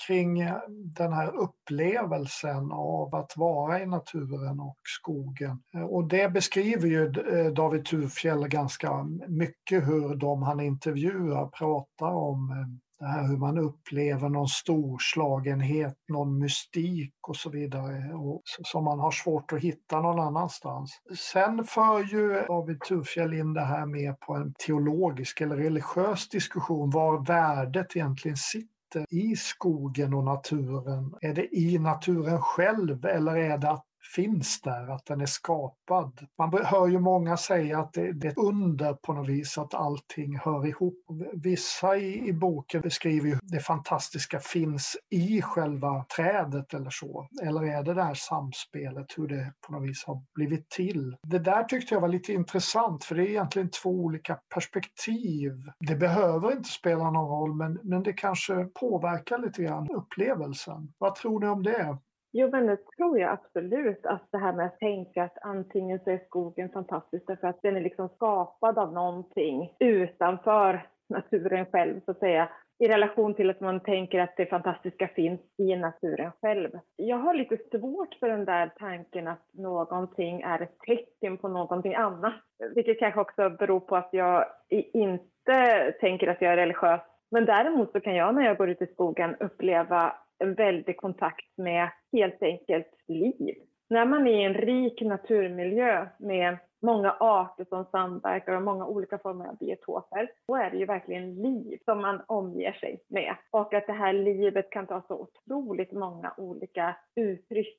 kring 0.07 0.45
den 0.69 1.13
här 1.13 1.37
upplevelsen 1.37 2.73
av 2.73 3.15
att 3.15 3.37
vara 3.37 3.83
i 3.83 3.87
naturen 3.87 4.61
och 4.61 4.79
skogen. 4.83 5.63
Och 5.89 6.09
det 6.09 6.33
beskriver 6.33 6.89
ju 6.89 7.05
eh, 7.05 7.53
David 7.53 7.85
Thurfjell 7.85 8.49
ganska 8.49 9.05
mycket 9.29 9.89
hur 9.89 10.15
de 10.15 10.43
han 10.43 10.61
intervjuar 10.61 11.47
pratar 11.47 12.13
om 12.13 12.51
eh, 12.51 12.90
det 13.01 13.07
här 13.07 13.29
hur 13.29 13.37
man 13.37 13.59
upplever 13.59 14.29
någon 14.29 14.49
storslagenhet, 14.49 15.97
någon 16.09 16.39
mystik 16.39 17.15
och 17.29 17.37
så 17.37 17.51
vidare 17.51 18.15
och 18.15 18.43
som 18.45 18.85
man 18.85 18.99
har 18.99 19.11
svårt 19.11 19.53
att 19.53 19.61
hitta 19.61 20.01
någon 20.01 20.21
annanstans. 20.21 21.01
Sen 21.33 21.65
för 21.65 22.01
ju 22.01 22.45
David 22.49 22.81
Thurfjell 22.81 23.35
in 23.35 23.55
det 23.55 23.65
här 23.65 23.87
med 23.87 24.21
på 24.21 24.35
en 24.35 24.55
teologisk 24.67 25.41
eller 25.41 25.57
religiös 25.57 26.29
diskussion 26.29 26.91
var 26.91 27.27
värdet 27.27 27.97
egentligen 27.97 28.37
sitter 28.37 29.07
i 29.11 29.37
skogen 29.37 30.15
och 30.15 30.25
naturen. 30.25 31.15
Är 31.21 31.35
det 31.35 31.57
i 31.57 31.79
naturen 31.79 32.41
själv 32.43 33.05
eller 33.05 33.37
är 33.37 33.59
det 33.59 33.71
att 33.71 33.87
finns 34.15 34.61
där, 34.61 34.95
att 34.95 35.07
den 35.07 35.21
är 35.21 35.27
skapad. 35.27 36.27
Man 36.39 36.65
hör 36.65 36.89
ju 36.89 36.99
många 36.99 37.37
säga 37.37 37.79
att 37.79 37.93
det, 37.93 38.13
det 38.13 38.27
är 38.27 38.31
ett 38.31 38.39
under 38.39 38.95
på 38.95 39.13
något 39.13 39.29
vis 39.29 39.59
att 39.59 39.75
allting 39.75 40.39
hör 40.39 40.67
ihop. 40.67 40.99
Vissa 41.33 41.97
i, 41.97 42.29
i 42.29 42.33
boken 42.33 42.81
beskriver 42.81 43.29
ju 43.29 43.39
det 43.43 43.61
fantastiska 43.61 44.41
finns 44.41 44.97
i 45.11 45.43
själva 45.43 46.05
trädet 46.17 46.75
eller 46.75 46.91
så. 46.91 47.29
Eller 47.43 47.65
är 47.65 47.83
det 47.83 47.95
det 47.95 48.03
här 48.03 48.15
samspelet, 48.15 49.07
hur 49.17 49.29
det 49.29 49.53
på 49.67 49.73
något 49.73 49.89
vis 49.89 50.05
har 50.07 50.23
blivit 50.35 50.71
till. 50.71 51.17
Det 51.23 51.39
där 51.39 51.65
tyckte 51.65 51.95
jag 51.95 52.01
var 52.01 52.09
lite 52.09 52.33
intressant 52.33 53.05
för 53.05 53.15
det 53.15 53.23
är 53.23 53.31
egentligen 53.31 53.71
två 53.83 53.91
olika 53.91 54.39
perspektiv. 54.55 55.53
Det 55.89 55.97
behöver 55.97 56.53
inte 56.53 56.69
spela 56.69 57.11
någon 57.11 57.29
roll 57.29 57.55
men, 57.55 57.79
men 57.83 58.03
det 58.03 58.13
kanske 58.13 58.65
påverkar 58.65 59.39
lite 59.39 59.63
grann 59.63 59.91
upplevelsen. 59.91 60.93
Vad 60.99 61.15
tror 61.15 61.41
ni 61.41 61.47
om 61.47 61.63
det? 61.63 61.99
Jo, 62.33 62.49
men 62.53 62.67
det 62.67 62.77
tror 62.97 63.19
jag 63.19 63.33
absolut. 63.33 64.07
Att 64.07 64.29
det 64.33 64.39
här 64.39 64.53
med 64.53 64.67
att 64.67 64.79
tänka 64.79 65.25
att 65.25 65.39
antingen 65.43 66.01
så 66.05 66.11
är 66.11 66.19
skogen 66.19 66.69
fantastisk 66.69 67.27
därför 67.27 67.49
att 67.49 67.63
den 67.63 67.77
är 67.77 67.81
liksom 67.81 68.09
skapad 68.09 68.79
av 68.79 68.93
någonting 68.93 69.77
utanför 69.79 70.87
naturen 71.09 71.67
själv, 71.67 72.01
så 72.05 72.11
att 72.11 72.19
säga. 72.19 72.49
I 72.79 72.89
relation 72.89 73.35
till 73.35 73.51
att 73.51 73.61
man 73.61 73.81
tänker 73.81 74.19
att 74.21 74.37
det 74.37 74.47
fantastiska 74.47 75.09
finns 75.09 75.41
i 75.59 75.77
naturen 75.77 76.33
själv. 76.43 76.71
Jag 76.97 77.17
har 77.17 77.35
lite 77.35 77.57
svårt 77.71 78.15
för 78.15 78.29
den 78.29 78.45
där 78.45 78.71
tanken 78.79 79.29
att 79.29 79.45
någonting 79.53 80.41
är 80.41 80.63
ett 80.63 80.79
tecken 80.79 81.39
på 81.39 81.49
någonting 81.49 81.95
annat. 81.95 82.35
Vilket 82.75 82.99
kanske 82.99 83.21
också 83.21 83.51
beror 83.51 83.81
på 83.81 83.97
att 83.97 84.09
jag 84.13 84.45
inte 84.93 85.93
tänker 86.01 86.29
att 86.29 86.43
jag 86.43 86.53
är 86.53 86.57
religiös. 86.57 87.01
Men 87.31 87.45
däremot 87.45 87.93
så 87.93 88.01
kan 88.01 88.15
jag 88.15 88.35
när 88.35 88.45
jag 88.45 88.57
går 88.57 88.71
ut 88.71 88.83
i 88.83 88.87
skogen 88.87 89.37
uppleva 89.41 90.13
en 90.41 90.55
väldig 90.55 90.97
kontakt 90.97 91.57
med 91.57 91.91
helt 92.13 92.43
enkelt 92.43 92.89
liv. 93.09 93.55
När 93.89 94.07
man 94.07 94.27
är 94.27 94.41
i 94.41 94.45
en 94.45 94.55
rik 94.55 95.01
naturmiljö 95.01 96.07
med 96.19 96.59
många 96.83 97.17
arter 97.21 97.65
som 97.65 97.85
samverkar 97.85 98.53
och 98.53 98.63
många 98.63 98.87
olika 98.87 99.19
former 99.19 99.49
av 99.49 99.57
biotoper, 99.57 100.31
då 100.47 100.57
är 100.57 100.71
det 100.71 100.77
ju 100.77 100.87
verkligen 100.87 101.35
liv 101.35 101.79
som 101.85 102.01
man 102.01 102.21
omger 102.27 102.73
sig 102.73 103.01
med. 103.09 103.37
Och 103.51 103.75
att 103.75 103.87
det 103.87 103.93
här 103.93 104.13
livet 104.13 104.71
kan 104.71 104.87
ta 104.87 105.03
så 105.09 105.15
otroligt 105.15 105.93
många 105.93 106.35
olika 106.37 106.97
uttryck. 107.17 107.79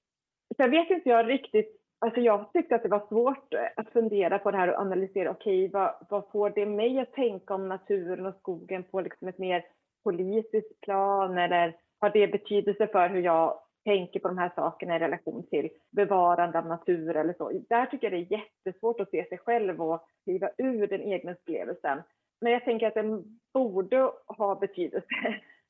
Så 0.58 0.64
jag 0.64 0.70
vet 0.70 0.90
inte 0.90 1.10
jag 1.10 1.30
riktigt 1.30 1.82
Alltså 2.06 2.20
jag 2.20 2.54
tyckte 2.54 2.76
att 2.76 2.84
det 2.84 2.90
var 2.90 3.08
svårt 3.08 3.54
eh, 3.54 3.60
att 3.76 3.90
fundera 3.90 4.40
på 4.40 4.52
det 4.52 4.58
här 4.58 4.74
och 4.74 4.82
analysera, 4.82 5.32
okej, 5.32 5.66
okay, 5.66 5.80
vad, 5.80 5.94
vad 6.10 6.32
får 6.32 6.50
det 6.50 6.66
mig 6.66 7.00
att 7.00 7.14
tänka 7.14 7.54
om 7.54 7.68
naturen 7.68 8.26
och 8.26 8.36
skogen 8.36 8.84
på 8.84 9.02
liksom 9.02 9.28
ett 9.28 9.38
mer 9.38 9.66
politiskt 10.04 10.82
plan 10.82 11.38
eller 11.38 11.76
har 12.02 12.10
det 12.10 12.28
betydelse 12.28 12.88
för 12.88 13.10
hur 13.10 13.22
jag 13.22 13.60
tänker 13.86 14.20
på 14.20 14.28
de 14.28 14.38
här 14.38 14.52
sakerna 14.56 14.96
i 14.96 15.00
relation 15.00 15.48
till 15.50 15.70
bevarande 15.92 16.60
av 16.60 16.66
natur 16.68 17.16
eller 17.16 17.34
så. 17.34 17.52
Där 17.70 17.86
tycker 17.86 18.12
jag 18.12 18.14
det 18.30 18.36
är 18.36 18.40
jättesvårt 18.40 19.00
att 19.00 19.10
se 19.10 19.26
sig 19.26 19.38
själv 19.38 19.82
och 19.82 20.06
kliva 20.24 20.50
ur 20.58 20.88
den 20.88 21.02
egna 21.02 21.32
upplevelsen. 21.32 22.02
Men 22.42 22.52
jag 22.52 22.66
tänker 22.66 22.88
att 22.88 22.94
den 22.94 23.40
borde 23.54 24.12
ha 24.28 24.56
betydelse 24.56 25.08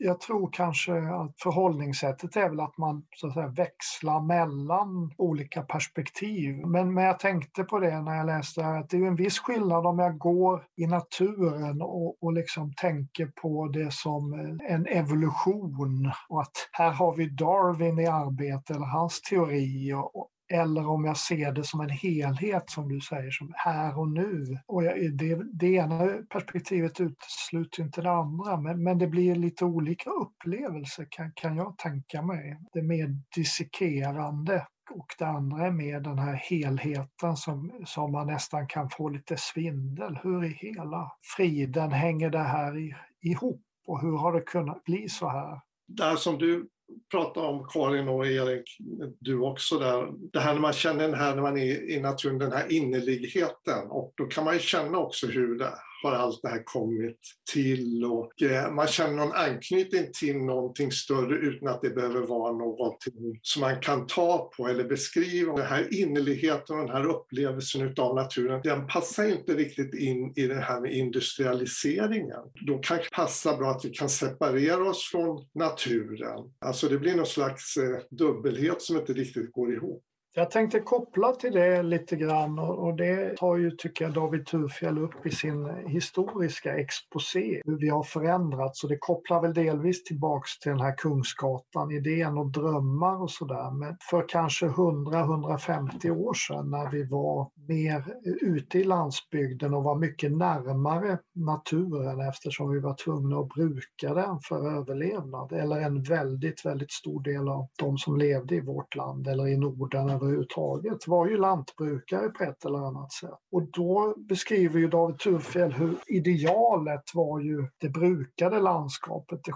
jag 0.03 0.20
tror 0.20 0.50
kanske 0.53 0.93
att 0.93 1.41
förhållningssättet 1.41 2.36
är 2.36 2.50
väl 2.50 2.60
att 2.60 2.77
man 2.77 3.03
så 3.15 3.27
att 3.27 3.34
säga, 3.34 3.48
växlar 3.48 4.22
mellan 4.22 5.13
olika 5.17 5.62
perspektiv. 5.62 6.67
Men, 6.67 6.93
men 6.93 7.03
jag 7.03 7.20
tänkte 7.20 7.63
på 7.63 7.79
det 7.79 8.01
när 8.01 8.15
jag 8.15 8.25
läste 8.25 8.65
att 8.65 8.89
det 8.89 8.98
är 8.98 9.08
en 9.08 9.15
viss 9.15 9.39
skillnad 9.39 9.86
om 9.86 10.00
jag 10.00 10.17
går 10.17 10.63
i 10.77 10.88
naturen 10.88 11.81
och, 11.81 12.24
och 12.24 12.34
liksom 12.34 12.74
tänker 12.74 13.25
på 13.25 13.67
det 13.67 13.93
som 13.93 14.34
en 14.70 14.86
evolution 14.86 16.12
och 16.29 16.41
att 16.41 16.70
här 16.72 16.91
har 16.91 17.15
vi 17.15 17.29
Darwin 17.29 18.00
i 18.00 18.08
arbete 18.08 18.74
eller 18.74 18.86
hans 18.86 19.22
teori 19.22 19.93
och, 19.93 20.27
eller 20.51 20.88
om 20.88 21.05
jag 21.05 21.17
ser 21.17 21.51
det 21.51 21.63
som 21.63 21.81
en 21.81 21.89
helhet 21.89 22.70
som 22.70 22.89
du 22.89 23.01
säger, 23.01 23.31
som 23.31 23.53
här 23.55 24.00
och 24.00 24.10
nu. 24.10 24.60
Och 24.67 24.84
jag, 24.84 25.17
det, 25.17 25.39
det 25.53 25.67
ena 25.67 26.08
perspektivet 26.29 27.00
utesluter 27.00 27.84
inte 27.84 28.01
det 28.01 28.12
andra, 28.12 28.58
men, 28.58 28.84
men 28.84 28.98
det 28.98 29.08
blir 29.08 29.36
lite 29.36 29.65
olika 29.65 30.10
upplevelser 30.10 31.08
kan, 31.10 31.31
kan 31.36 31.55
jag 31.55 31.77
tänka 31.77 32.22
mig. 32.22 32.58
Det 32.74 32.79
är 32.79 32.84
mer 32.84 33.10
dissekerande 33.36 34.65
och 34.91 35.08
det 35.20 35.25
andra 35.25 35.65
är 35.65 35.72
mer 35.72 36.00
den 36.00 36.20
här 36.20 36.34
helheten 36.34 37.38
som, 37.38 37.72
som 37.86 38.12
man 38.12 38.27
nästan 38.27 38.67
kan 38.67 38.89
få 38.89 39.10
lite 39.10 39.38
svindel. 39.38 40.20
Hur 40.24 40.46
i 40.46 40.48
hela 40.48 41.12
friden 41.38 41.91
hänger 41.91 42.29
det 42.29 42.39
här 42.39 42.74
ihop 43.22 43.62
och 43.88 44.01
hur 44.01 44.17
har 44.17 44.34
det 44.34 44.41
kunnat 44.41 44.84
bli 44.84 45.10
så 45.10 45.29
här? 45.29 45.62
Där 45.88 46.15
som 46.15 46.38
du 46.38 46.67
prata 47.12 47.39
om 47.39 47.67
Karin 47.69 48.07
och 48.07 48.27
Erik, 48.27 48.77
du 49.19 49.39
också 49.39 49.79
där. 49.79 50.07
Det 50.33 50.39
här 50.39 50.53
när 50.53 50.62
man 50.62 50.74
känner 50.74 51.07
den 51.07 51.19
här 51.19 51.36
när 51.36 51.41
man 51.41 51.57
är 51.57 51.89
i 51.89 52.00
naturen, 52.00 52.38
den 52.38 52.51
här 52.51 52.71
innerligheten. 52.71 53.88
Och 53.89 54.13
då 54.15 54.25
kan 54.25 54.43
man 54.43 54.53
ju 54.53 54.60
känna 54.60 54.98
också 54.98 55.27
hur 55.27 55.57
det 55.57 55.74
har 56.03 56.12
allt 56.12 56.39
det 56.41 56.50
här 56.50 56.63
kommit 56.65 57.20
till 57.53 58.05
och 58.05 58.41
eh, 58.41 58.72
man 58.72 58.88
känner 58.88 59.15
någon 59.15 59.31
anknytning 59.31 60.05
till 60.20 60.38
någonting 60.38 60.91
större 60.91 61.36
utan 61.36 61.67
att 61.67 61.81
det 61.81 61.89
behöver 61.89 62.22
vara 62.22 62.51
någonting 62.51 63.39
som 63.41 63.62
man 63.62 63.81
kan 63.81 64.08
ta 64.08 64.51
på 64.58 64.67
eller 64.67 64.84
beskriva. 64.84 65.55
Den 65.58 65.65
här 65.65 66.01
innerligheten 66.01 66.79
och 66.79 66.86
den 66.86 66.96
här 66.96 67.05
upplevelsen 67.05 67.93
av 67.98 68.15
naturen, 68.15 68.62
den 68.63 68.88
passar 68.88 69.24
inte 69.24 69.53
riktigt 69.53 69.93
in 69.93 70.34
i 70.36 70.48
det 70.48 70.62
här 70.62 70.81
med 70.81 70.91
industrialiseringen. 70.91 72.41
Då 72.67 72.77
kanske 72.77 73.05
det 73.05 73.15
passar 73.15 73.58
bra 73.58 73.72
att 73.72 73.86
vi 73.86 73.89
kan 73.89 74.10
separera 74.10 74.89
oss 74.89 75.10
från 75.12 75.46
naturen. 75.53 76.51
Alltså 76.60 76.89
det 76.89 76.98
blir 76.98 77.15
någon 77.15 77.25
slags 77.25 77.77
eh, 77.77 78.00
dubbelhet 78.10 78.81
som 78.81 78.98
inte 78.98 79.13
riktigt 79.13 79.51
går 79.51 79.74
ihop. 79.74 80.03
Jag 80.33 80.51
tänkte 80.51 80.79
koppla 80.79 81.31
till 81.31 81.51
det 81.51 81.83
lite 81.83 82.15
grann 82.15 82.59
och 82.59 82.95
det 82.95 83.38
tar 83.38 83.55
ju, 83.55 83.71
tycker 83.71 84.05
jag, 84.05 84.13
David 84.13 84.45
Thurfjell 84.45 84.97
upp 84.97 85.25
i 85.25 85.31
sin 85.31 85.88
historiska 85.88 86.77
exposé, 86.77 87.61
hur 87.65 87.77
vi 87.77 87.89
har 87.89 88.03
förändrats 88.03 88.83
och 88.83 88.89
det 88.89 88.97
kopplar 88.97 89.41
väl 89.41 89.53
delvis 89.53 90.03
tillbaks 90.03 90.59
till 90.59 90.71
den 90.71 90.79
här 90.79 90.95
Kungsgatan, 90.97 91.91
idén 91.91 92.38
och 92.38 92.51
drömmar 92.51 93.21
och 93.21 93.31
sådär. 93.31 93.71
Men 93.71 93.97
för 94.09 94.25
kanske 94.29 94.65
100-150 94.65 96.09
år 96.09 96.33
sedan 96.33 96.69
när 96.69 96.91
vi 96.91 97.03
var 97.03 97.50
mer 97.68 98.15
ute 98.41 98.80
i 98.80 98.84
landsbygden 98.84 99.74
och 99.74 99.84
var 99.84 99.96
mycket 99.96 100.32
närmare 100.32 101.20
naturen 101.36 102.20
eftersom 102.20 102.72
vi 102.72 102.80
var 102.80 102.94
tvungna 102.94 103.39
att 103.39 103.50
bruka 103.50 104.13
den 104.13 104.39
för 104.39 104.77
överlevnad. 104.77 105.51
Eller 105.51 105.82
en 105.82 106.03
väldigt, 106.03 106.65
väldigt 106.65 106.91
stor 106.91 107.24
del 107.24 107.50
av 107.50 107.68
de 107.80 107.98
som 107.98 108.18
levde 108.18 108.56
i 108.56 108.62
vårt 108.62 108.96
land 108.96 109.27
eller 109.27 109.48
i 109.48 109.58
Norden 109.58 110.10
överhuvudtaget 110.10 111.08
var 111.08 111.27
ju 111.27 111.38
lantbrukare 111.38 112.30
på 112.30 112.44
ett 112.44 112.65
eller 112.65 112.80
annat 112.80 113.12
sätt. 113.12 113.39
Och 113.51 113.63
då 113.72 114.15
beskriver 114.18 114.80
ju 114.80 114.88
David 114.88 115.20
Thurfjell 115.20 115.72
hur 115.72 115.98
idealet 116.08 117.03
var 117.13 117.39
ju 117.39 117.68
det 117.77 117.89
brukade 117.89 118.60
landskapet, 118.60 119.39
det 119.44 119.51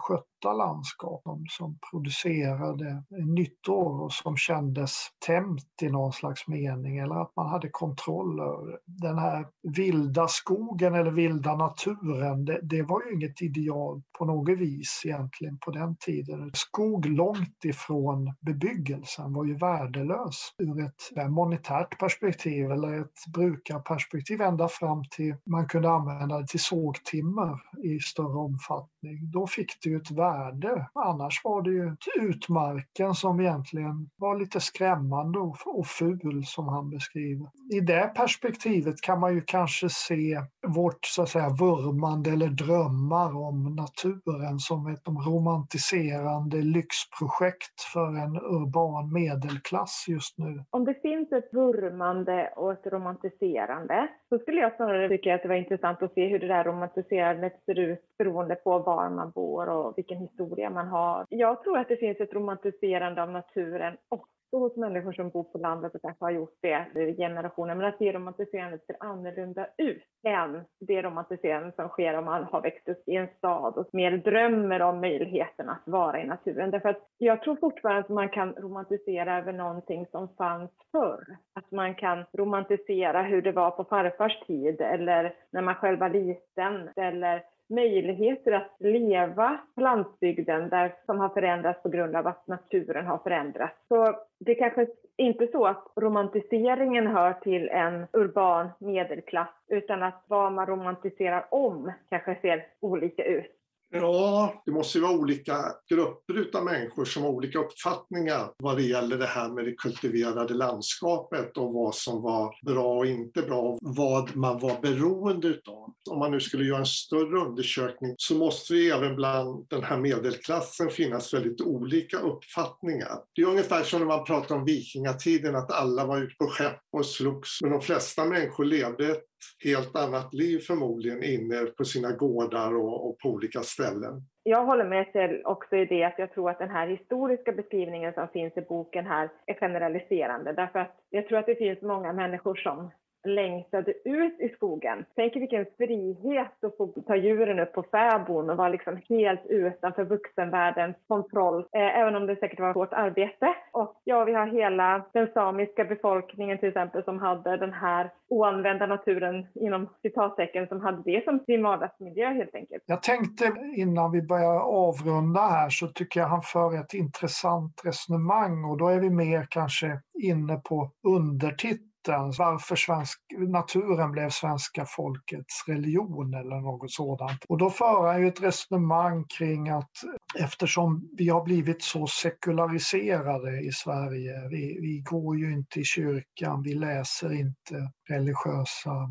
vita 0.46 0.54
landskap 0.54 1.24
som 1.50 1.78
producerade 1.92 3.04
nyttor 3.10 4.02
och 4.02 4.14
som 4.14 4.38
kändes 4.38 4.92
tämt 5.26 5.82
i 5.82 5.90
någon 5.90 6.14
slags 6.14 6.48
mening 6.48 6.98
eller 6.98 7.16
att 7.16 7.36
man 7.36 7.50
hade 7.50 7.70
kontroll 7.70 8.40
över 8.40 8.80
den 8.86 9.18
här 9.18 9.48
vilda 9.76 10.28
skogen 10.28 10.96
eller 10.96 11.12
vilda 11.12 11.56
naturen. 11.56 12.46
Det, 12.46 12.60
det 12.64 12.82
var 12.82 13.02
ju 13.06 13.14
inget 13.14 13.42
ideal 13.42 14.02
på 14.20 14.26
något 14.26 14.60
vis 14.60 15.02
egentligen 15.06 15.58
på 15.58 15.72
den 15.72 15.96
tiden. 15.96 16.52
Skog 16.54 17.06
långt 17.06 17.66
ifrån 17.66 18.34
bebyggelsen 18.42 19.34
var 19.34 19.46
ju 19.46 19.58
värdelös 19.58 20.54
ur 20.58 20.86
ett 20.86 21.30
monetärt 21.30 22.00
perspektiv 22.00 22.72
eller 22.72 23.02
ett 23.02 23.34
brukarperspektiv 23.34 24.42
ända 24.42 24.68
fram 24.68 25.04
till 25.12 25.36
man 25.46 25.68
kunde 25.68 25.90
använda 25.90 26.40
det 26.40 26.48
till 26.48 26.60
sågtimmer 26.60 27.60
i 27.84 28.00
större 28.00 28.38
omfattning. 28.38 28.95
Då 29.34 29.48
fick 29.48 29.84
det 29.84 29.90
ju 29.90 29.98
ett 29.98 30.12
värde. 30.12 30.90
Annars 30.94 31.42
var 31.44 31.62
det 31.62 31.72
ju 31.72 31.96
utmarken 32.16 33.14
som 33.14 33.40
egentligen 33.40 34.10
var 34.16 34.40
lite 34.40 34.60
skrämmande 34.60 35.40
och 35.66 35.88
ful 35.88 36.46
som 36.46 36.68
han 36.68 36.90
beskriver. 36.90 37.48
I 37.74 37.80
det 37.80 38.12
perspektivet 38.16 39.02
kan 39.02 39.20
man 39.20 39.34
ju 39.36 39.42
kanske 39.42 39.90
se 39.90 40.42
vårt 40.68 41.06
så 41.06 41.22
att 41.22 41.30
säga 41.30 41.50
vurmande 41.50 42.30
eller 42.30 42.48
drömmar 42.48 43.38
om 43.38 43.76
naturen 43.76 44.60
som 44.60 44.88
ett 44.88 45.08
romantiserande 45.08 46.62
lyxprojekt 46.62 47.82
för 47.94 48.08
en 48.08 48.36
urban 48.36 49.14
medelklass 49.14 50.06
just 50.08 50.38
nu. 50.38 50.64
Om 50.70 50.86
det 50.86 51.02
finns 51.02 51.32
ett 51.32 51.50
vurmande 51.54 52.54
och 52.56 52.72
ett 52.72 52.86
romantiserande 52.86 54.08
så 54.36 54.40
skulle 54.40 54.62
jag 54.62 54.76
snarare 54.76 55.10
tycka 55.10 55.36
att 55.36 55.42
det 55.42 55.48
var 55.48 55.56
intressant 55.56 56.04
att 56.04 56.14
se 56.14 56.28
hur 56.28 56.40
det 56.40 56.48
där 56.48 56.64
romantiserandet 56.64 57.54
ser 57.66 57.80
ut 57.80 58.18
beroende 58.18 58.56
på 58.56 58.80
var 58.80 59.10
man 59.10 59.32
bor 59.32 59.70
och 59.70 59.94
vilken 59.98 60.18
historia 60.18 60.70
man 60.70 60.88
har. 60.88 61.26
Jag 61.30 61.64
tror 61.64 61.78
att 61.78 61.88
det 61.88 61.98
finns 61.98 62.20
ett 62.20 62.34
romantiserande 62.34 63.24
av 63.24 63.32
naturen 63.32 63.98
och 64.10 64.28
hos 64.60 64.76
människor 64.76 65.14
som 65.14 65.30
bor 65.30 65.44
på 65.44 65.58
landet 65.58 65.96
och 65.96 66.02
kanske 66.02 66.26
har 66.26 66.32
gjort 66.32 66.58
det 66.62 66.88
i 66.96 67.16
generationer, 67.18 67.76
men 67.76 67.86
att 67.86 68.00
det 68.00 68.12
romantiserandet 68.12 68.86
ser 68.86 68.96
annorlunda 69.00 69.68
ut 69.78 70.04
än 70.24 70.64
det 70.80 71.02
romantiserande 71.02 71.72
som 71.76 71.90
sker 71.90 72.18
om 72.18 72.26
man 72.26 72.44
har 72.44 72.62
växt 72.62 72.90
upp 72.90 73.04
i 73.08 73.16
en 73.16 73.28
stad 73.38 73.78
och 73.78 73.90
mer 73.94 74.12
drömmer 74.12 74.82
om 74.82 75.02
möjligheten 75.02 75.70
att 75.70 75.82
vara 75.86 76.22
i 76.22 76.28
naturen. 76.28 76.72
Därför 76.72 76.90
att 76.90 77.02
jag 77.18 77.42
tror 77.42 77.56
fortfarande 77.56 78.02
att 78.02 78.10
man 78.10 78.30
kan 78.30 78.54
romantisera 78.54 79.38
över 79.38 79.54
någonting 79.54 80.06
som 80.12 80.30
fanns 80.36 80.72
förr. 80.92 81.38
Att 81.56 81.72
man 81.72 81.96
kan 81.96 82.24
romantisera 82.34 83.22
hur 83.22 83.42
det 83.42 83.52
var 83.52 83.72
på 83.72 83.84
farfars 83.84 84.40
tid 84.48 84.82
eller 84.82 85.36
när 85.52 85.62
man 85.62 85.76
själv 85.76 86.00
var 86.00 86.10
liten 86.10 86.90
eller 86.96 87.44
möjligheter 87.70 88.52
att 88.52 88.76
leva 88.80 89.60
på 89.76 89.82
landsbygden 89.82 90.70
där, 90.70 90.96
som 91.06 91.20
har 91.20 91.30
förändrats 91.30 91.84
på 91.84 91.90
grund 91.90 92.16
av 92.16 92.28
att 92.28 92.48
naturen 92.48 93.06
har 93.06 93.18
förändrats. 93.18 93.88
Så 93.88 94.20
det 94.40 94.52
är 94.52 94.56
kanske 94.56 94.88
inte 95.18 95.48
så 95.48 95.66
att 95.66 95.88
romantiseringen 95.96 97.08
hör 97.08 97.34
till 97.34 97.70
en 97.70 98.06
urban 98.14 98.70
medelklass 98.80 99.50
utan 99.68 100.04
att 100.04 100.24
vad 100.28 100.52
man 100.52 100.66
romantiserar 100.66 101.46
om 101.52 101.92
kanske 102.10 102.36
ser 102.42 102.66
olika 102.80 103.24
ut. 103.24 103.52
Ja, 103.98 104.62
det 104.66 104.72
måste 104.72 104.98
ju 104.98 105.02
vara 105.02 105.18
olika 105.18 105.58
grupper 105.90 106.50
av 106.58 106.66
människor 106.66 107.06
som 107.06 107.24
har 107.24 107.30
olika 107.30 107.60
uppfattningar 107.60 108.52
vad 108.58 108.78
det 108.78 108.84
gäller 108.84 109.18
det 109.18 109.26
här 109.26 109.50
med 109.50 109.66
det 109.66 109.72
kultiverade 109.72 110.54
landskapet 110.54 111.58
och 111.58 111.74
vad 111.74 111.96
som 111.96 112.22
var 112.22 112.56
bra 112.66 112.98
och 112.98 113.06
inte 113.06 113.42
bra 113.42 113.62
och 113.62 113.78
vad 113.82 114.36
man 114.36 114.60
var 114.60 114.82
beroende 114.82 115.48
utav. 115.48 115.94
Om 116.10 116.20
man 116.20 116.32
nu 116.32 116.40
skulle 116.40 116.66
göra 116.66 116.80
en 116.80 116.86
större 116.86 117.40
undersökning 117.40 118.16
så 118.18 118.36
måste 118.36 118.74
det 118.74 118.90
även 118.90 119.16
bland 119.16 119.66
den 119.70 119.84
här 119.84 119.98
medelklassen 119.98 120.90
finnas 120.90 121.34
väldigt 121.34 121.62
olika 121.62 122.20
uppfattningar. 122.20 123.18
Det 123.36 123.42
är 123.42 123.46
ungefär 123.46 123.84
som 123.84 124.00
när 124.00 124.08
man 124.08 124.26
pratar 124.26 124.56
om 124.56 124.66
vikingatiden, 124.66 125.56
att 125.56 125.72
alla 125.72 126.06
var 126.06 126.18
ute 126.18 126.36
på 126.36 126.48
skepp 126.48 126.80
och 126.92 127.06
slogs, 127.06 127.62
men 127.62 127.72
de 127.72 127.82
flesta 127.82 128.26
människor 128.26 128.66
levde 128.66 129.12
ett 129.12 129.24
helt 129.64 129.96
annat 129.96 130.34
liv 130.34 130.60
förmodligen 130.60 131.24
inne 131.24 131.66
på 131.66 131.86
sina 131.86 132.12
gårdar 132.12 132.76
och, 132.76 133.10
och 133.10 133.20
på 133.20 133.30
olika 133.30 133.60
ställen. 133.60 134.22
Jag 134.44 134.66
håller 134.66 134.86
med 134.86 135.06
Kjell 135.14 135.42
också 135.46 135.76
i 135.76 135.86
det 135.86 136.04
att 136.04 136.20
jag 136.20 136.34
tror 136.34 136.50
att 136.50 136.60
den 136.60 136.70
här 136.70 136.88
historiska 136.88 137.52
beskrivningen 137.52 138.14
som 138.14 138.28
finns 138.28 138.58
i 138.58 138.62
boken 138.62 139.06
här 139.06 139.30
är 139.46 139.54
generaliserande. 139.54 140.54
Därför 140.54 140.80
att 140.80 140.96
jag 141.10 141.28
tror 141.28 141.40
att 141.40 141.46
det 141.46 141.56
finns 141.56 141.82
många 141.82 142.14
människor 142.14 142.56
som 142.56 142.92
längtade 143.26 143.94
ut 144.06 144.40
i 144.40 144.50
skogen. 144.50 145.06
Tänk 145.16 145.36
vilken 145.36 145.66
frihet 145.78 146.64
att 146.64 146.78
få 146.78 146.88
ta 146.88 147.16
djuren 147.16 147.60
upp 147.60 147.74
på 147.74 147.84
fäbon 147.84 148.50
och 148.50 148.58
vara 148.58 148.70
liksom 148.70 149.00
helt 149.10 149.46
utanför 149.46 150.04
vuxenvärldens 150.04 150.96
kontroll. 151.08 151.60
Eh, 151.60 152.00
även 152.00 152.16
om 152.16 152.28
det 152.28 152.36
säkert 152.36 152.60
var 152.60 152.74
hårt 152.74 152.94
arbete. 152.94 153.56
Och 153.72 154.02
ja, 154.04 154.24
vi 154.24 154.34
har 154.34 154.48
hela 154.48 155.06
den 155.14 155.28
samiska 155.34 155.86
befolkningen 155.86 156.58
till 156.58 156.70
exempel 156.70 157.04
som 157.04 157.20
hade 157.20 157.58
den 157.58 157.74
här 157.74 158.12
oanvända 158.30 158.86
naturen 158.86 159.48
inom 159.54 159.90
citattecken 160.02 160.68
som 160.68 160.82
hade 160.82 161.02
det 161.06 161.24
som 161.24 161.40
sin 161.46 161.64
vardagsmiljö 161.64 162.34
helt 162.34 162.56
enkelt. 162.56 162.84
Jag 162.86 163.04
tänkte 163.04 163.54
innan 163.76 164.12
vi 164.12 164.22
börjar 164.22 164.60
avrunda 164.60 165.42
här 165.42 165.70
så 165.70 165.88
tycker 165.88 166.20
jag 166.20 166.28
han 166.28 166.42
för 166.42 166.80
ett 166.80 166.94
intressant 166.94 167.82
resonemang 167.86 168.66
och 168.66 168.78
då 168.78 168.88
är 168.88 169.00
vi 169.00 169.10
mer 169.10 169.48
kanske 169.50 170.00
inne 170.24 170.56
på 170.58 170.92
undertiteln 171.08 171.90
varför 172.08 172.76
svensk, 172.76 173.20
naturen 173.38 174.12
blev 174.12 174.30
svenska 174.30 174.86
folkets 174.86 175.64
religion 175.68 176.34
eller 176.34 176.62
något 176.62 176.92
sådant. 176.92 177.46
Och 177.50 177.58
då 177.58 177.70
för 177.70 178.08
han 178.08 178.22
ju 178.22 178.28
ett 178.28 178.44
resonemang 178.44 179.26
kring 179.38 179.70
att 179.70 179.92
eftersom 180.40 181.10
vi 181.18 181.30
har 181.30 181.44
blivit 181.44 181.82
så 181.82 182.08
sekulariserade 182.08 183.60
i 183.60 183.72
Sverige, 183.72 184.48
vi, 184.50 184.78
vi 184.82 185.02
går 185.06 185.38
ju 185.38 185.54
inte 185.54 185.80
i 185.80 185.84
kyrkan, 185.84 186.64
vi 186.64 186.74
läser 186.74 187.34
inte 187.34 187.92
religiösa 188.10 189.10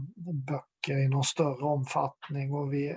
böcker 0.48 1.04
i 1.04 1.08
någon 1.08 1.24
större 1.24 1.64
omfattning 1.64 2.52
och 2.52 2.72
vi, 2.72 2.96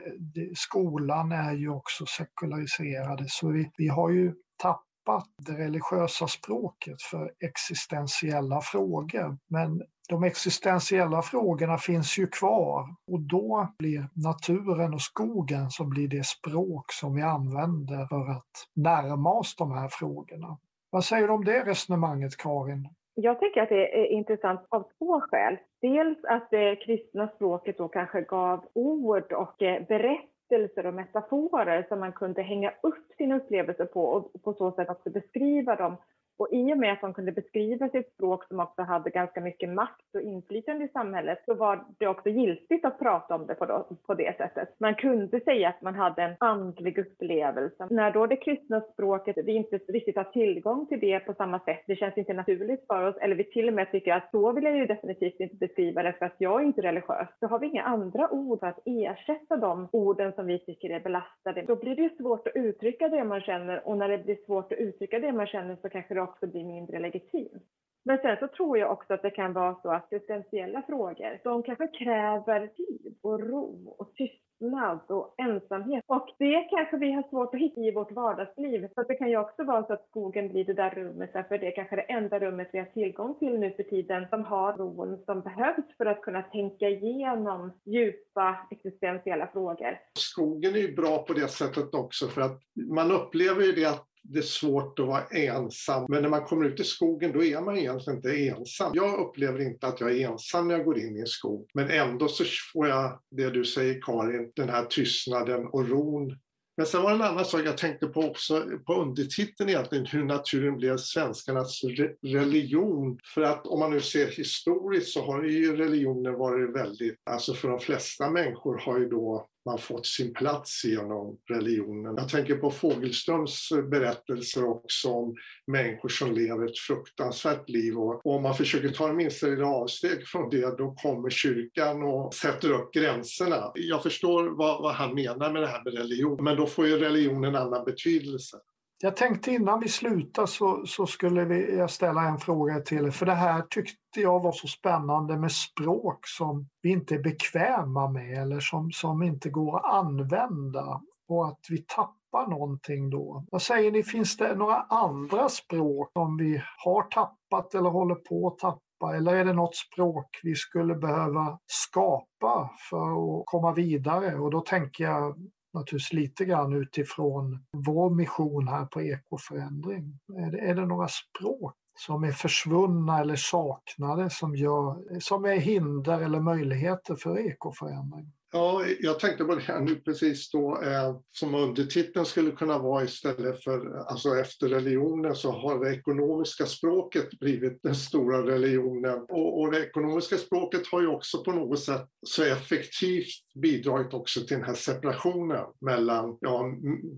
skolan 0.56 1.32
är 1.32 1.54
ju 1.54 1.70
också 1.70 2.06
sekulariserade 2.06 3.26
så 3.28 3.50
vi, 3.50 3.72
vi 3.78 3.88
har 3.88 4.10
ju 4.10 4.34
tappat 4.62 4.87
tappat 5.08 5.26
det 5.48 5.52
religiösa 5.52 6.28
språket 6.28 7.02
för 7.02 7.32
existentiella 7.40 8.62
frågor. 8.62 9.38
Men 9.50 9.82
de 10.10 10.24
existentiella 10.24 11.22
frågorna 11.22 11.78
finns 11.78 12.20
ju 12.20 12.28
kvar 12.28 12.82
och 13.12 13.20
då 13.20 13.68
blir 13.80 14.08
naturen 14.14 14.94
och 14.94 15.02
skogen 15.02 15.70
som 15.70 15.90
blir 15.90 16.08
det 16.08 16.26
språk 16.26 16.86
som 16.92 17.16
vi 17.16 17.22
använder 17.22 18.08
för 18.08 18.32
att 18.32 18.52
närma 18.76 19.34
oss 19.34 19.56
de 19.56 19.72
här 19.72 19.88
frågorna. 19.92 20.58
Vad 20.90 21.04
säger 21.04 21.28
du 21.28 21.34
om 21.34 21.46
det 21.46 21.66
resonemanget, 21.66 22.38
Karin? 22.38 22.90
Jag 23.16 23.40
tycker 23.40 23.62
att 23.62 23.70
det 23.70 24.00
är 24.00 24.06
intressant 24.06 24.62
av 24.70 24.84
två 24.98 25.22
skäl. 25.22 25.58
Dels 25.82 26.18
att 26.24 26.48
det 26.52 26.76
kristna 26.76 27.28
språket 27.28 27.78
då 27.78 27.88
kanske 27.88 28.22
gav 28.22 28.66
ord 28.74 29.32
och 29.32 29.62
eh, 29.62 29.88
berättelser 29.88 30.37
berättelser 30.50 30.86
och 30.86 30.94
metaforer 30.94 31.86
som 31.90 32.00
man 32.00 32.14
kunde 32.14 32.42
hänga 32.42 32.74
upp 32.84 33.14
sina 33.18 33.38
upplevelser 33.38 33.86
på 33.86 34.02
och 34.06 34.44
på 34.44 34.54
så 34.54 34.72
sätt 34.72 34.90
också 34.90 35.10
beskriva 35.10 35.76
dem 35.76 35.98
och 36.38 36.48
i 36.52 36.74
och 36.74 36.78
med 36.78 36.94
att 36.94 37.02
de 37.02 37.14
kunde 37.14 37.32
beskriva 37.32 37.90
sitt 37.90 38.14
språk 38.14 38.48
som 38.48 38.60
också 38.60 38.82
hade 38.82 39.10
ganska 39.10 39.42
mycket 39.42 39.70
makt 39.70 40.16
och 40.16 40.22
inflytande 40.22 40.86
i 40.86 40.88
samhället 40.88 41.40
så 41.46 41.54
var 41.54 41.86
det 42.00 42.08
också 42.08 42.30
giltigt 42.30 42.86
att 42.86 43.00
prata 43.00 43.36
om 43.36 43.48
det 43.48 43.56
på, 43.56 43.66
då, 43.66 43.88
på 44.08 44.14
det 44.14 44.38
sättet. 44.38 44.70
Man 44.80 44.96
kunde 44.96 45.40
säga 45.40 45.70
att 45.70 45.82
man 45.82 45.96
hade 45.96 46.24
en 46.24 46.36
andlig 46.40 46.98
upplevelse. 46.98 47.88
När 47.90 48.12
då 48.12 48.28
det 48.28 48.36
kristna 48.36 48.82
språket, 48.82 49.38
vi 49.46 49.52
inte 49.52 49.78
riktigt 49.78 50.16
har 50.16 50.24
tillgång 50.24 50.88
till 50.88 51.00
det 51.00 51.20
på 51.20 51.34
samma 51.34 51.60
sätt, 51.60 51.84
det 51.88 51.96
känns 51.96 52.18
inte 52.18 52.34
naturligt 52.34 52.86
för 52.88 53.08
oss, 53.08 53.16
eller 53.22 53.36
vi 53.36 53.44
till 53.44 53.68
och 53.68 53.74
med 53.74 53.92
tycker 53.92 54.14
att 54.14 54.32
så 54.32 54.52
vill 54.52 54.64
jag 54.64 54.78
ju 54.78 54.86
definitivt 54.86 55.40
inte 55.40 55.56
beskriva 55.56 56.04
det 56.04 56.14
för 56.14 56.26
att 56.26 56.36
jag 56.38 56.62
är 56.62 56.66
inte 56.66 56.82
religiös, 56.82 57.28
Då 57.42 57.48
har 57.48 57.60
vi 57.60 57.68
inga 57.68 57.84
andra 57.84 58.30
ord 58.30 58.60
för 58.60 58.68
att 58.68 58.80
ersätta 58.86 59.58
de 59.58 59.90
orden 59.92 60.34
som 60.34 60.46
vi 60.46 60.60
tycker 60.60 60.90
är 60.90 61.00
belastade. 61.00 61.62
Då 61.62 61.76
blir 61.76 61.96
det 61.96 62.18
svårt 62.18 62.48
att 62.48 62.56
uttrycka 62.56 63.10
det 63.10 63.24
man 63.24 63.42
känner 63.42 63.88
och 63.88 63.98
när 63.98 64.10
det 64.10 64.18
blir 64.18 64.38
svårt 64.46 64.72
att 64.72 64.80
uttrycka 64.80 65.20
det 65.20 65.32
man 65.32 65.48
känner 65.48 65.76
så 65.76 65.90
kanske 65.90 66.14
det 66.14 66.27
också 66.30 66.48
blir 66.48 66.64
mindre 66.64 67.00
legitimt. 67.00 67.64
Men 68.06 68.18
sen 68.18 68.38
så 68.40 68.48
tror 68.48 68.78
jag 68.78 68.92
också 68.92 69.14
att 69.14 69.22
det 69.22 69.30
kan 69.30 69.54
vara 69.54 69.76
så 69.82 69.90
att 69.90 70.14
existentiella 70.14 70.82
frågor, 70.82 71.40
de 71.44 71.64
kanske 71.64 71.88
kräver 71.88 72.68
tid 72.68 73.16
och 73.22 73.40
ro 73.40 73.96
och 73.98 74.14
tystnad 74.14 74.48
tystnad 74.60 75.00
och 75.08 75.36
ensamhet. 75.38 76.04
Och 76.08 76.28
det 76.40 76.68
kanske 76.70 76.98
vi 76.98 77.12
har 77.12 77.24
svårt 77.30 77.54
att 77.54 77.60
hitta 77.60 77.82
i 77.82 77.92
vårt 77.92 78.12
vardagsliv. 78.12 78.88
Så 78.96 79.04
det 79.04 79.16
kan 79.16 79.30
ju 79.30 79.38
också 79.38 79.64
vara 79.64 79.88
så 79.88 79.94
att 79.94 80.08
skogen 80.10 80.50
blir 80.50 80.66
det 80.66 80.74
där 80.74 80.90
rummet, 80.90 81.32
för 81.32 81.58
det 81.58 81.68
är 81.68 81.76
kanske 81.76 81.96
det 81.96 82.02
enda 82.02 82.40
rummet 82.40 82.70
vi 82.74 82.80
har 82.80 82.86
tillgång 82.86 83.40
till 83.40 83.60
nu 83.60 83.72
för 83.72 83.84
tiden 83.84 84.28
som 84.30 84.44
har 84.44 84.74
ron 84.74 85.24
som 85.26 85.42
behövs 85.42 85.98
för 85.98 86.06
att 86.06 86.22
kunna 86.22 86.42
tänka 86.42 86.90
igenom 86.90 87.72
djupa 87.86 88.68
existentiella 88.72 89.48
frågor. 89.48 90.00
Skogen 90.14 90.76
är 90.76 90.80
ju 90.80 90.96
bra 90.96 91.18
på 91.24 91.34
det 91.34 91.48
sättet 91.48 91.94
också 91.94 92.28
för 92.28 92.42
att 92.42 92.62
man 92.76 93.12
upplever 93.12 93.64
ju 93.64 93.72
det 93.72 93.86
att 93.86 94.08
det 94.30 94.40
är 94.40 94.44
svårt 94.44 95.00
att 95.00 95.08
vara 95.08 95.24
ensam. 95.24 96.06
Men 96.10 96.22
när 96.22 96.30
man 96.30 96.46
kommer 96.46 96.66
ut 96.66 96.80
i 96.80 96.84
skogen 96.84 97.32
då 97.32 97.44
är 97.44 97.62
man 97.62 97.78
egentligen 97.78 98.18
inte 98.18 98.32
ensam. 98.32 98.92
Jag 98.96 99.20
upplever 99.20 99.62
inte 99.62 99.88
att 99.88 100.02
jag 100.02 100.12
är 100.12 100.30
ensam 100.30 100.68
när 100.68 100.76
jag 100.76 100.86
går 100.86 101.00
in 101.00 101.18
i 101.18 101.20
en 101.20 101.28
skog. 101.28 101.70
Men 101.74 101.90
ändå 101.90 102.28
så 102.28 102.44
får 102.74 102.88
jag 102.88 103.20
det 103.32 103.50
du 103.50 103.66
säger 103.66 104.02
Karin, 104.02 104.52
den 104.56 104.70
här 104.70 104.86
tystnaden 104.86 105.68
och 105.68 105.90
ron 105.90 106.38
men 106.78 106.86
sen 106.86 107.02
var 107.02 107.10
det 107.10 107.16
en 107.16 107.22
annan 107.22 107.46
sak 107.46 107.62
jag 107.66 107.78
tänkte 107.78 108.08
på 108.08 108.22
också, 108.22 108.66
på 108.86 108.94
undertiteln 108.94 109.70
egentligen, 109.70 110.06
hur 110.06 110.24
naturen 110.24 110.78
blev 110.78 110.98
svenskarnas 110.98 111.84
re 111.84 112.14
religion. 112.22 113.20
För 113.34 113.42
att 113.42 113.68
om 113.68 113.80
man 113.80 113.92
nu 113.92 114.02
ser 114.02 114.28
historiskt 114.28 115.14
så 115.14 115.26
har 115.26 115.44
ju 115.44 115.76
religionen 115.76 116.34
varit 116.34 116.76
väldigt, 116.76 117.16
alltså 117.30 117.54
för 117.54 117.68
de 117.68 117.80
flesta 117.80 118.30
människor 118.30 118.78
har 118.78 119.00
ju 119.00 119.10
då 119.10 119.48
man 119.68 119.78
fått 119.78 120.06
sin 120.06 120.34
plats 120.34 120.86
genom 120.86 121.38
religionen. 121.50 122.16
Jag 122.18 122.30
tänker 122.30 122.56
på 122.56 122.72
Fogelströms 122.72 123.70
berättelser 123.92 124.66
också 124.66 125.10
om 125.10 125.36
människor 125.68 126.10
som 126.10 126.32
lever 126.32 126.66
ett 126.66 126.78
fruktansvärt 126.78 127.70
liv 127.70 127.98
och 127.98 128.26
om 128.26 128.44
man 128.44 128.56
försöker 128.56 128.90
ta 128.90 129.14
minsta 129.14 129.48
lilla 129.48 129.68
avsteg 129.68 130.28
från 130.28 130.50
det 130.50 130.78
då 130.78 130.96
kommer 130.96 131.30
kyrkan 131.30 132.04
och 132.04 132.34
sätter 132.34 132.72
upp 132.72 132.94
gränserna. 132.94 133.72
Jag 133.76 134.04
förstår 134.04 134.58
vad, 134.58 134.82
vad 134.82 134.94
han 134.94 135.16
menar 135.16 135.54
med 135.54 135.62
det 135.62 135.68
här 135.68 135.84
med 135.84 135.94
religion 135.94 136.44
men 136.44 136.58
då 136.58 136.66
får 136.66 136.88
ju 136.88 136.98
religion 136.98 137.44
en 137.44 137.56
annan 137.56 137.86
betydelse. 137.86 138.58
Jag 139.00 139.16
tänkte 139.16 139.52
innan 139.52 139.80
vi 139.80 139.88
slutar 139.88 140.46
så, 140.46 140.86
så 140.86 141.06
skulle 141.06 141.46
vi, 141.46 141.78
jag 141.78 141.90
ställa 141.90 142.22
en 142.22 142.38
fråga 142.38 142.80
till 142.80 143.06
er. 143.06 143.12
För 143.12 143.26
det 143.26 143.34
här 143.34 143.62
tyckte 143.62 144.22
jag 144.22 144.44
var 144.44 144.52
så 144.52 144.68
spännande 144.68 145.38
med 145.38 145.52
språk 145.52 146.20
som 146.28 146.68
vi 146.82 146.90
inte 146.90 147.16
är 147.16 147.24
bekväma 147.24 148.10
med 148.10 148.42
eller 148.42 148.60
som, 148.60 148.92
som 148.92 149.24
inte 149.24 149.50
går 149.50 149.78
att 149.78 149.94
använda 149.94 151.02
och 151.30 151.48
att 151.48 151.60
vi 151.70 151.86
tappar 151.88 152.50
någonting 152.50 153.10
då. 153.10 153.46
Vad 153.52 153.62
säger 153.62 153.92
ni, 153.92 154.04
finns 154.04 154.38
det 154.38 154.56
några 154.56 154.82
andra 154.82 155.50
språk 155.50 156.12
som 156.14 156.38
vi 156.38 156.62
har 156.86 157.02
tappat 157.02 157.76
eller 157.76 157.90
håller 157.90 158.16
på 158.16 158.48
att 158.48 158.58
tappa? 158.58 159.16
Eller 159.16 159.36
är 159.36 159.46
det 159.46 159.54
något 159.54 159.76
språk 159.76 160.40
vi 160.44 160.56
skulle 160.56 160.96
behöva 160.96 161.60
skapa 161.66 162.70
för 162.90 163.12
att 163.12 163.44
komma 163.46 163.74
vidare? 163.74 164.36
Och 164.36 164.52
då 164.52 164.62
tänker 164.62 165.04
jag 165.04 165.36
naturligtvis 165.74 166.14
lite 166.14 166.46
grann 166.46 166.74
utifrån 166.74 167.66
vår 167.72 168.10
mission 168.10 168.68
här 168.68 168.86
på 168.86 169.02
ekoförändring. 169.02 170.20
Är 170.38 170.52
det, 170.52 170.60
är 170.60 170.76
det 170.76 170.86
några 170.86 171.08
språk 171.08 171.76
som 172.00 172.24
är 172.24 172.32
försvunna 172.32 173.20
eller 173.20 173.36
saknade 173.36 174.30
som, 174.30 174.56
gör, 174.56 175.20
som 175.20 175.46
är 175.46 175.56
hinder 175.56 176.22
eller 176.22 176.40
möjligheter 176.40 177.16
för 177.16 177.40
ekoförändring? 177.40 178.32
Ja, 178.52 178.86
jag 179.00 179.20
tänkte 179.20 179.44
på 179.44 179.56
det 179.56 179.62
här 179.62 179.80
nu 179.80 179.96
precis 179.96 180.52
då, 180.52 180.82
eh, 180.82 181.16
som 181.32 181.56
undertiteln 181.56 182.26
skulle 182.26 182.52
kunna 182.52 182.78
vara 182.78 183.04
istället 183.04 183.64
för, 183.64 183.98
alltså 183.98 184.36
efter 184.36 184.68
religionen 184.68 185.36
så 185.36 185.52
har 185.52 185.86
det 185.86 185.96
ekonomiska 185.96 186.66
språket 186.66 187.40
blivit 187.40 187.80
den 187.84 187.96
stora 187.96 188.46
religionen. 188.46 189.26
Och, 189.30 189.62
och 189.62 189.72
det 189.72 189.86
ekonomiska 189.86 190.38
språket 190.38 190.88
har 190.92 191.02
ju 191.02 191.08
också 191.08 191.44
på 191.44 191.52
något 191.52 191.80
sätt 191.80 192.08
så 192.28 192.44
effektivt 192.44 193.47
bidragit 193.62 194.14
också 194.14 194.40
till 194.40 194.58
den 194.58 194.66
här 194.66 194.74
separationen 194.74 195.66
mellan, 195.82 196.38
ja, 196.42 196.66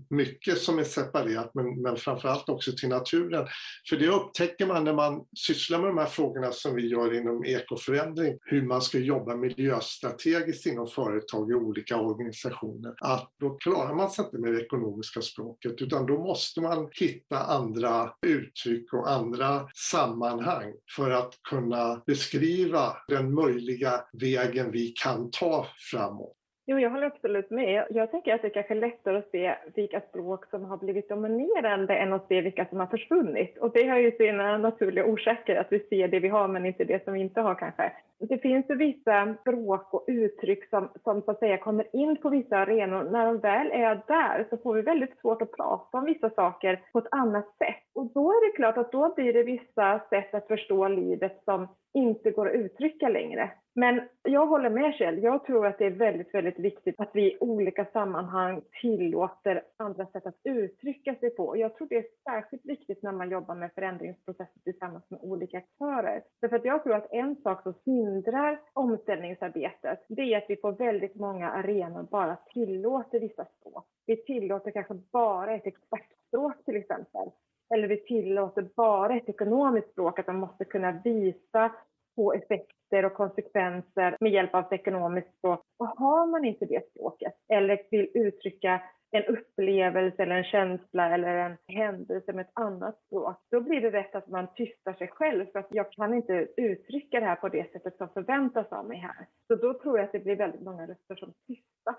mycket 0.08 0.58
som 0.58 0.78
är 0.78 0.84
separerat 0.84 1.50
men, 1.54 1.82
men 1.82 1.96
framförallt 1.96 2.48
också 2.48 2.72
till 2.72 2.88
naturen. 2.88 3.46
För 3.88 3.96
det 3.96 4.08
upptäcker 4.08 4.66
man 4.66 4.84
när 4.84 4.94
man 4.94 5.24
sysslar 5.36 5.78
med 5.78 5.88
de 5.88 5.98
här 5.98 6.06
frågorna 6.06 6.52
som 6.52 6.74
vi 6.74 6.88
gör 6.88 7.14
inom 7.14 7.44
ekoförändring, 7.44 8.38
hur 8.42 8.62
man 8.62 8.82
ska 8.82 8.98
jobba 8.98 9.36
miljöstrategiskt 9.36 10.66
inom 10.66 10.86
företag 10.86 11.10
företag 11.10 11.50
i 11.50 11.54
olika 11.54 12.00
organisationer, 12.00 12.94
att 13.00 13.30
då 13.40 13.50
klarar 13.50 13.94
man 13.94 14.10
sig 14.10 14.24
inte 14.24 14.38
med 14.38 14.52
det 14.52 14.60
ekonomiska 14.60 15.22
språket 15.22 15.82
utan 15.82 16.06
då 16.06 16.18
måste 16.18 16.60
man 16.60 16.88
hitta 16.92 17.38
andra 17.38 18.12
uttryck 18.26 18.92
och 18.92 19.10
andra 19.10 19.68
sammanhang 19.74 20.72
för 20.96 21.10
att 21.10 21.34
kunna 21.50 22.02
beskriva 22.06 22.96
den 23.08 23.34
möjliga 23.34 24.04
vägen 24.12 24.70
vi 24.70 24.88
kan 24.88 25.30
ta 25.30 25.66
framåt. 25.90 26.29
Jo, 26.70 26.78
jag 26.78 26.90
håller 26.90 27.06
absolut 27.06 27.50
med. 27.50 27.84
Jag 27.90 28.10
tänker 28.10 28.34
att 28.34 28.42
det 28.42 28.48
är 28.48 28.52
kanske 28.52 28.74
är 28.74 28.80
lättare 28.80 29.18
att 29.18 29.30
se 29.30 29.54
vilka 29.74 30.00
språk 30.00 30.46
som 30.50 30.64
har 30.64 30.76
blivit 30.76 31.08
dominerande 31.08 31.96
än 31.96 32.12
att 32.12 32.28
se 32.28 32.40
vilka 32.40 32.66
som 32.66 32.80
har 32.80 32.86
försvunnit. 32.86 33.58
Och 33.58 33.72
det 33.72 33.88
har 33.88 33.98
ju 33.98 34.12
sina 34.12 34.58
naturliga 34.58 35.04
orsaker, 35.04 35.56
att 35.56 35.72
vi 35.72 35.78
ser 35.78 36.08
det 36.08 36.20
vi 36.20 36.28
har 36.28 36.48
men 36.48 36.66
inte 36.66 36.84
det 36.84 37.04
som 37.04 37.14
vi 37.14 37.20
inte 37.20 37.40
har 37.40 37.54
kanske. 37.54 37.92
Det 38.28 38.38
finns 38.38 38.70
ju 38.70 38.74
vissa 38.74 39.34
språk 39.40 39.94
och 39.94 40.04
uttryck 40.06 40.68
som, 40.68 40.88
som 41.04 41.22
så 41.22 41.30
att 41.30 41.38
säga 41.38 41.58
kommer 41.58 41.96
in 41.96 42.16
på 42.16 42.28
vissa 42.28 42.56
arenor. 42.56 43.04
När 43.04 43.26
de 43.26 43.38
väl 43.38 43.70
är 43.72 44.02
där 44.06 44.46
så 44.50 44.56
får 44.56 44.74
vi 44.74 44.82
väldigt 44.82 45.20
svårt 45.20 45.42
att 45.42 45.52
prata 45.52 45.98
om 45.98 46.04
vissa 46.04 46.30
saker 46.30 46.82
på 46.92 46.98
ett 46.98 47.08
annat 47.10 47.56
sätt. 47.58 47.82
Och 47.94 48.12
då 48.14 48.30
är 48.30 48.50
det 48.50 48.56
klart 48.56 48.78
att 48.78 48.92
då 48.92 49.14
blir 49.14 49.32
det 49.32 49.42
vissa 49.42 50.00
sätt 50.10 50.34
att 50.34 50.46
förstå 50.46 50.88
livet 50.88 51.42
som 51.44 51.68
inte 51.94 52.30
går 52.30 52.48
att 52.48 52.54
uttrycka 52.54 53.08
längre. 53.08 53.50
Men 53.74 54.00
jag 54.22 54.46
håller 54.46 54.70
med 54.70 54.94
Kjell. 54.94 55.22
Jag 55.22 55.44
tror 55.44 55.66
att 55.66 55.78
det 55.78 55.86
är 55.86 55.90
väldigt, 55.90 56.34
väldigt 56.34 56.58
viktigt 56.58 56.94
att 56.98 57.10
vi 57.12 57.22
i 57.22 57.36
olika 57.40 57.84
sammanhang 57.84 58.62
tillåter 58.80 59.62
andra 59.76 60.06
sätt 60.06 60.26
att 60.26 60.40
uttrycka 60.44 61.14
sig 61.14 61.30
på. 61.30 61.56
Jag 61.56 61.74
tror 61.74 61.88
det 61.88 61.96
är 61.96 62.04
särskilt 62.30 62.66
viktigt 62.66 63.02
när 63.02 63.12
man 63.12 63.30
jobbar 63.30 63.54
med 63.54 63.70
förändringsprocesser 63.74 64.60
tillsammans 64.64 65.10
med 65.10 65.20
olika 65.22 65.58
aktörer. 65.58 66.22
Därför 66.40 66.56
att 66.56 66.64
jag 66.64 66.82
tror 66.82 66.94
att 66.94 67.12
en 67.12 67.36
sak 67.36 67.62
som 67.62 67.74
hindrar 68.10 68.60
omställningsarbetet, 68.72 70.04
det 70.08 70.22
är 70.22 70.38
att 70.38 70.44
vi 70.48 70.56
på 70.56 70.70
väldigt 70.70 71.14
många 71.14 71.50
arenor 71.50 72.02
bara 72.02 72.36
tillåter 72.36 73.20
vissa 73.20 73.44
språk. 73.44 73.84
Vi 74.06 74.16
tillåter 74.16 74.70
kanske 74.70 74.94
bara 75.12 75.54
ett 75.54 75.66
expertspråk 75.66 76.64
till 76.64 76.76
exempel. 76.76 77.30
Eller 77.74 77.88
vi 77.88 78.04
tillåter 78.04 78.68
bara 78.76 79.16
ett 79.16 79.28
ekonomiskt 79.28 79.92
språk, 79.92 80.18
att 80.18 80.26
man 80.26 80.36
måste 80.36 80.64
kunna 80.64 81.00
visa 81.04 81.72
på 82.16 82.32
effekter 82.32 83.04
och 83.04 83.14
konsekvenser 83.14 84.16
med 84.20 84.32
hjälp 84.32 84.54
av 84.54 84.64
ett 84.64 84.72
ekonomiskt 84.72 85.38
språk. 85.38 85.60
Och 85.78 85.86
har 85.86 86.26
man 86.26 86.44
inte 86.44 86.64
det 86.64 86.90
språket 86.90 87.34
eller 87.48 87.82
vill 87.90 88.10
uttrycka 88.14 88.82
en 89.10 89.22
upplevelse 89.60 90.22
eller 90.22 90.34
en 90.34 90.44
känsla 90.44 91.14
eller 91.14 91.34
en 91.36 91.56
händelse 91.68 92.32
med 92.32 92.40
ett 92.40 92.52
annat 92.54 92.98
språk, 93.06 93.36
då 93.50 93.60
blir 93.60 93.80
det 93.80 93.90
rätt 93.90 94.14
att 94.14 94.28
man 94.28 94.54
tystar 94.54 94.92
sig 94.92 95.08
själv 95.08 95.46
för 95.52 95.58
att 95.58 95.68
jag 95.70 95.92
kan 95.92 96.14
inte 96.14 96.48
uttrycka 96.56 97.20
det 97.20 97.26
här 97.26 97.36
på 97.36 97.48
det 97.48 97.72
sättet 97.72 97.96
som 97.96 98.08
förväntas 98.08 98.72
av 98.72 98.88
mig 98.88 98.98
här. 98.98 99.26
Så 99.46 99.54
då 99.54 99.74
tror 99.74 99.98
jag 99.98 100.04
att 100.04 100.12
det 100.12 100.24
blir 100.24 100.36
väldigt 100.36 100.62
många 100.62 100.86
röster 100.86 101.14
som 101.14 101.32
tystas. 101.46 101.96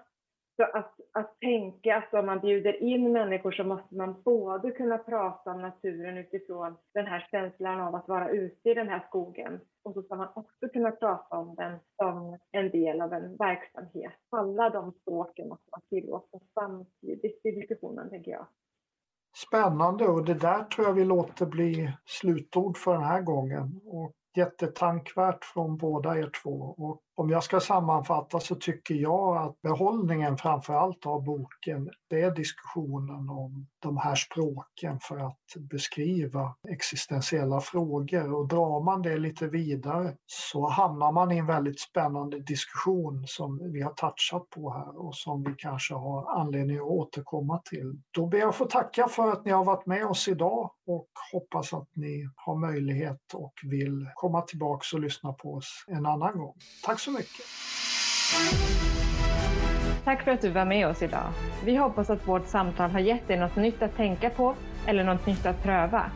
Så 0.56 0.64
att, 0.64 0.76
att 0.76 0.91
tänka 1.52 1.98
att 1.98 2.14
om 2.14 2.26
man 2.26 2.40
bjuder 2.40 2.84
in 2.84 3.12
människor 3.12 3.52
så 3.52 3.64
måste 3.64 3.96
man 3.96 4.22
både 4.26 4.72
kunna 4.72 4.98
prata 4.98 5.52
om 5.52 5.62
naturen 5.62 6.18
utifrån 6.18 6.76
den 6.94 7.06
här 7.06 7.28
känslan 7.32 7.80
av 7.80 7.96
att 7.96 8.08
vara 8.08 8.30
ute 8.30 8.70
i 8.70 8.74
den 8.74 8.90
här 8.90 9.06
skogen 9.08 9.60
och 9.84 9.94
så 9.94 10.02
ska 10.02 10.16
man 10.16 10.28
också 10.36 10.70
kunna 10.74 10.92
prata 10.92 11.38
om 11.38 11.56
den 11.56 11.80
som 11.96 12.38
en 12.52 12.70
del 12.70 13.02
av 13.02 13.14
en 13.14 13.36
verksamhet. 13.38 14.14
Alla 14.30 14.70
de 14.70 14.92
språken 15.02 15.50
måste 15.50 15.66
man 15.72 15.82
tillåta 15.90 16.40
samtidigt 16.54 17.42
i 17.46 17.52
diskussionen, 17.52 18.10
tänker 18.10 18.32
jag. 18.32 18.48
Spännande 19.48 20.08
och 20.08 20.26
det 20.26 20.34
där 20.34 20.64
tror 20.64 20.88
jag 20.88 20.94
vi 20.94 21.06
låter 21.06 21.46
bli 21.46 21.94
slutord 22.06 22.78
för 22.78 22.94
den 22.94 23.04
här 23.04 23.22
gången. 23.22 23.82
Och 23.86 24.12
jättetankvärt 24.36 25.46
från 25.46 25.78
båda 25.78 26.18
er 26.18 26.30
två. 26.44 26.76
Och 26.78 27.02
om 27.22 27.30
jag 27.30 27.44
ska 27.44 27.60
sammanfatta 27.60 28.40
så 28.40 28.56
tycker 28.56 28.96
jag 28.96 29.38
att 29.38 29.62
behållningen 29.62 30.38
framför 30.38 30.74
allt 30.74 31.06
av 31.06 31.24
boken 31.24 31.90
det 32.10 32.22
är 32.22 32.36
diskussionen 32.36 33.30
om 33.30 33.68
de 33.80 33.98
här 33.98 34.16
språken 34.16 35.00
för 35.00 35.18
att 35.18 35.70
beskriva 35.72 36.56
existentiella 36.70 37.62
frågor 37.62 38.34
och 38.34 38.48
drar 38.48 38.84
man 38.84 39.02
det 39.02 39.18
lite 39.18 39.48
vidare 39.48 40.16
så 40.26 40.68
hamnar 40.68 41.12
man 41.12 41.32
i 41.32 41.38
en 41.38 41.46
väldigt 41.46 41.80
spännande 41.80 42.40
diskussion 42.40 43.24
som 43.28 43.72
vi 43.74 43.82
har 43.82 43.94
touchat 43.94 44.50
på 44.50 44.74
här 44.74 45.06
och 45.06 45.16
som 45.16 45.44
vi 45.44 45.54
kanske 45.58 45.94
har 45.94 46.40
anledning 46.40 46.78
att 46.78 46.84
återkomma 46.84 47.62
till. 47.70 48.02
Då 48.12 48.28
ber 48.28 48.38
jag 48.38 48.50
att 48.50 48.56
få 48.56 48.66
tacka 48.66 49.08
för 49.08 49.32
att 49.32 49.46
ni 49.46 49.52
har 49.52 49.66
varit 49.66 49.86
med 49.86 50.06
oss 50.06 50.28
idag 50.28 50.72
och 50.88 51.08
hoppas 51.32 51.74
att 51.74 51.90
ni 51.94 52.30
har 52.36 52.56
möjlighet 52.56 53.34
och 53.34 53.54
vill 53.64 54.08
komma 54.16 54.42
tillbaks 54.42 54.94
och 54.94 55.00
lyssna 55.00 55.34
på 55.34 55.54
oss 55.54 55.86
en 55.88 56.06
annan 56.06 56.38
gång. 56.38 56.56
Tack 56.86 57.00
så 57.12 57.18
mycket! 57.18 57.46
Tack 60.04 60.24
för 60.24 60.32
att 60.32 60.42
du 60.42 60.50
var 60.50 60.66
med 60.66 60.88
oss 60.88 61.02
idag. 61.02 61.28
Vi 61.66 61.76
hoppas 61.76 62.10
att 62.10 62.28
vårt 62.28 62.48
samtal 62.48 62.92
har 62.92 63.00
gett 63.00 63.28
dig 63.28 63.38
något 63.38 63.56
nytt 63.56 63.82
att 63.82 63.98
tänka 63.98 64.30
på 64.30 64.56
eller 64.88 65.04
något 65.04 65.26
nytt 65.26 65.46
att 65.46 65.64
pröva. 65.64 66.12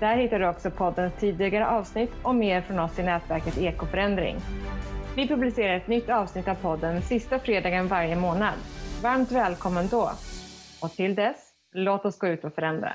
Där 0.00 0.16
hittar 0.16 0.38
du 0.38 0.48
också 0.48 0.70
poddens 0.70 1.14
tidigare 1.14 1.66
avsnitt 1.66 2.12
och 2.22 2.34
mer 2.34 2.60
från 2.60 2.78
oss 2.78 2.98
i 2.98 3.02
nätverket 3.02 3.58
Ekoförändring. 3.58 4.36
Vi 5.16 5.28
publicerar 5.28 5.76
ett 5.76 5.88
nytt 5.88 6.08
avsnitt 6.08 6.48
av 6.48 6.54
podden 6.54 7.02
sista 7.02 7.38
fredagen 7.38 7.88
varje 7.88 8.16
månad. 8.16 8.54
Varmt 9.02 9.32
välkommen 9.32 9.88
då! 9.88 10.10
Och 10.82 10.92
till 10.92 11.14
dess, 11.14 11.45
låt 11.72 12.04
oss 12.04 12.18
gå 12.18 12.26
ut 12.26 12.44
och 12.44 12.54
förändra. 12.54 12.92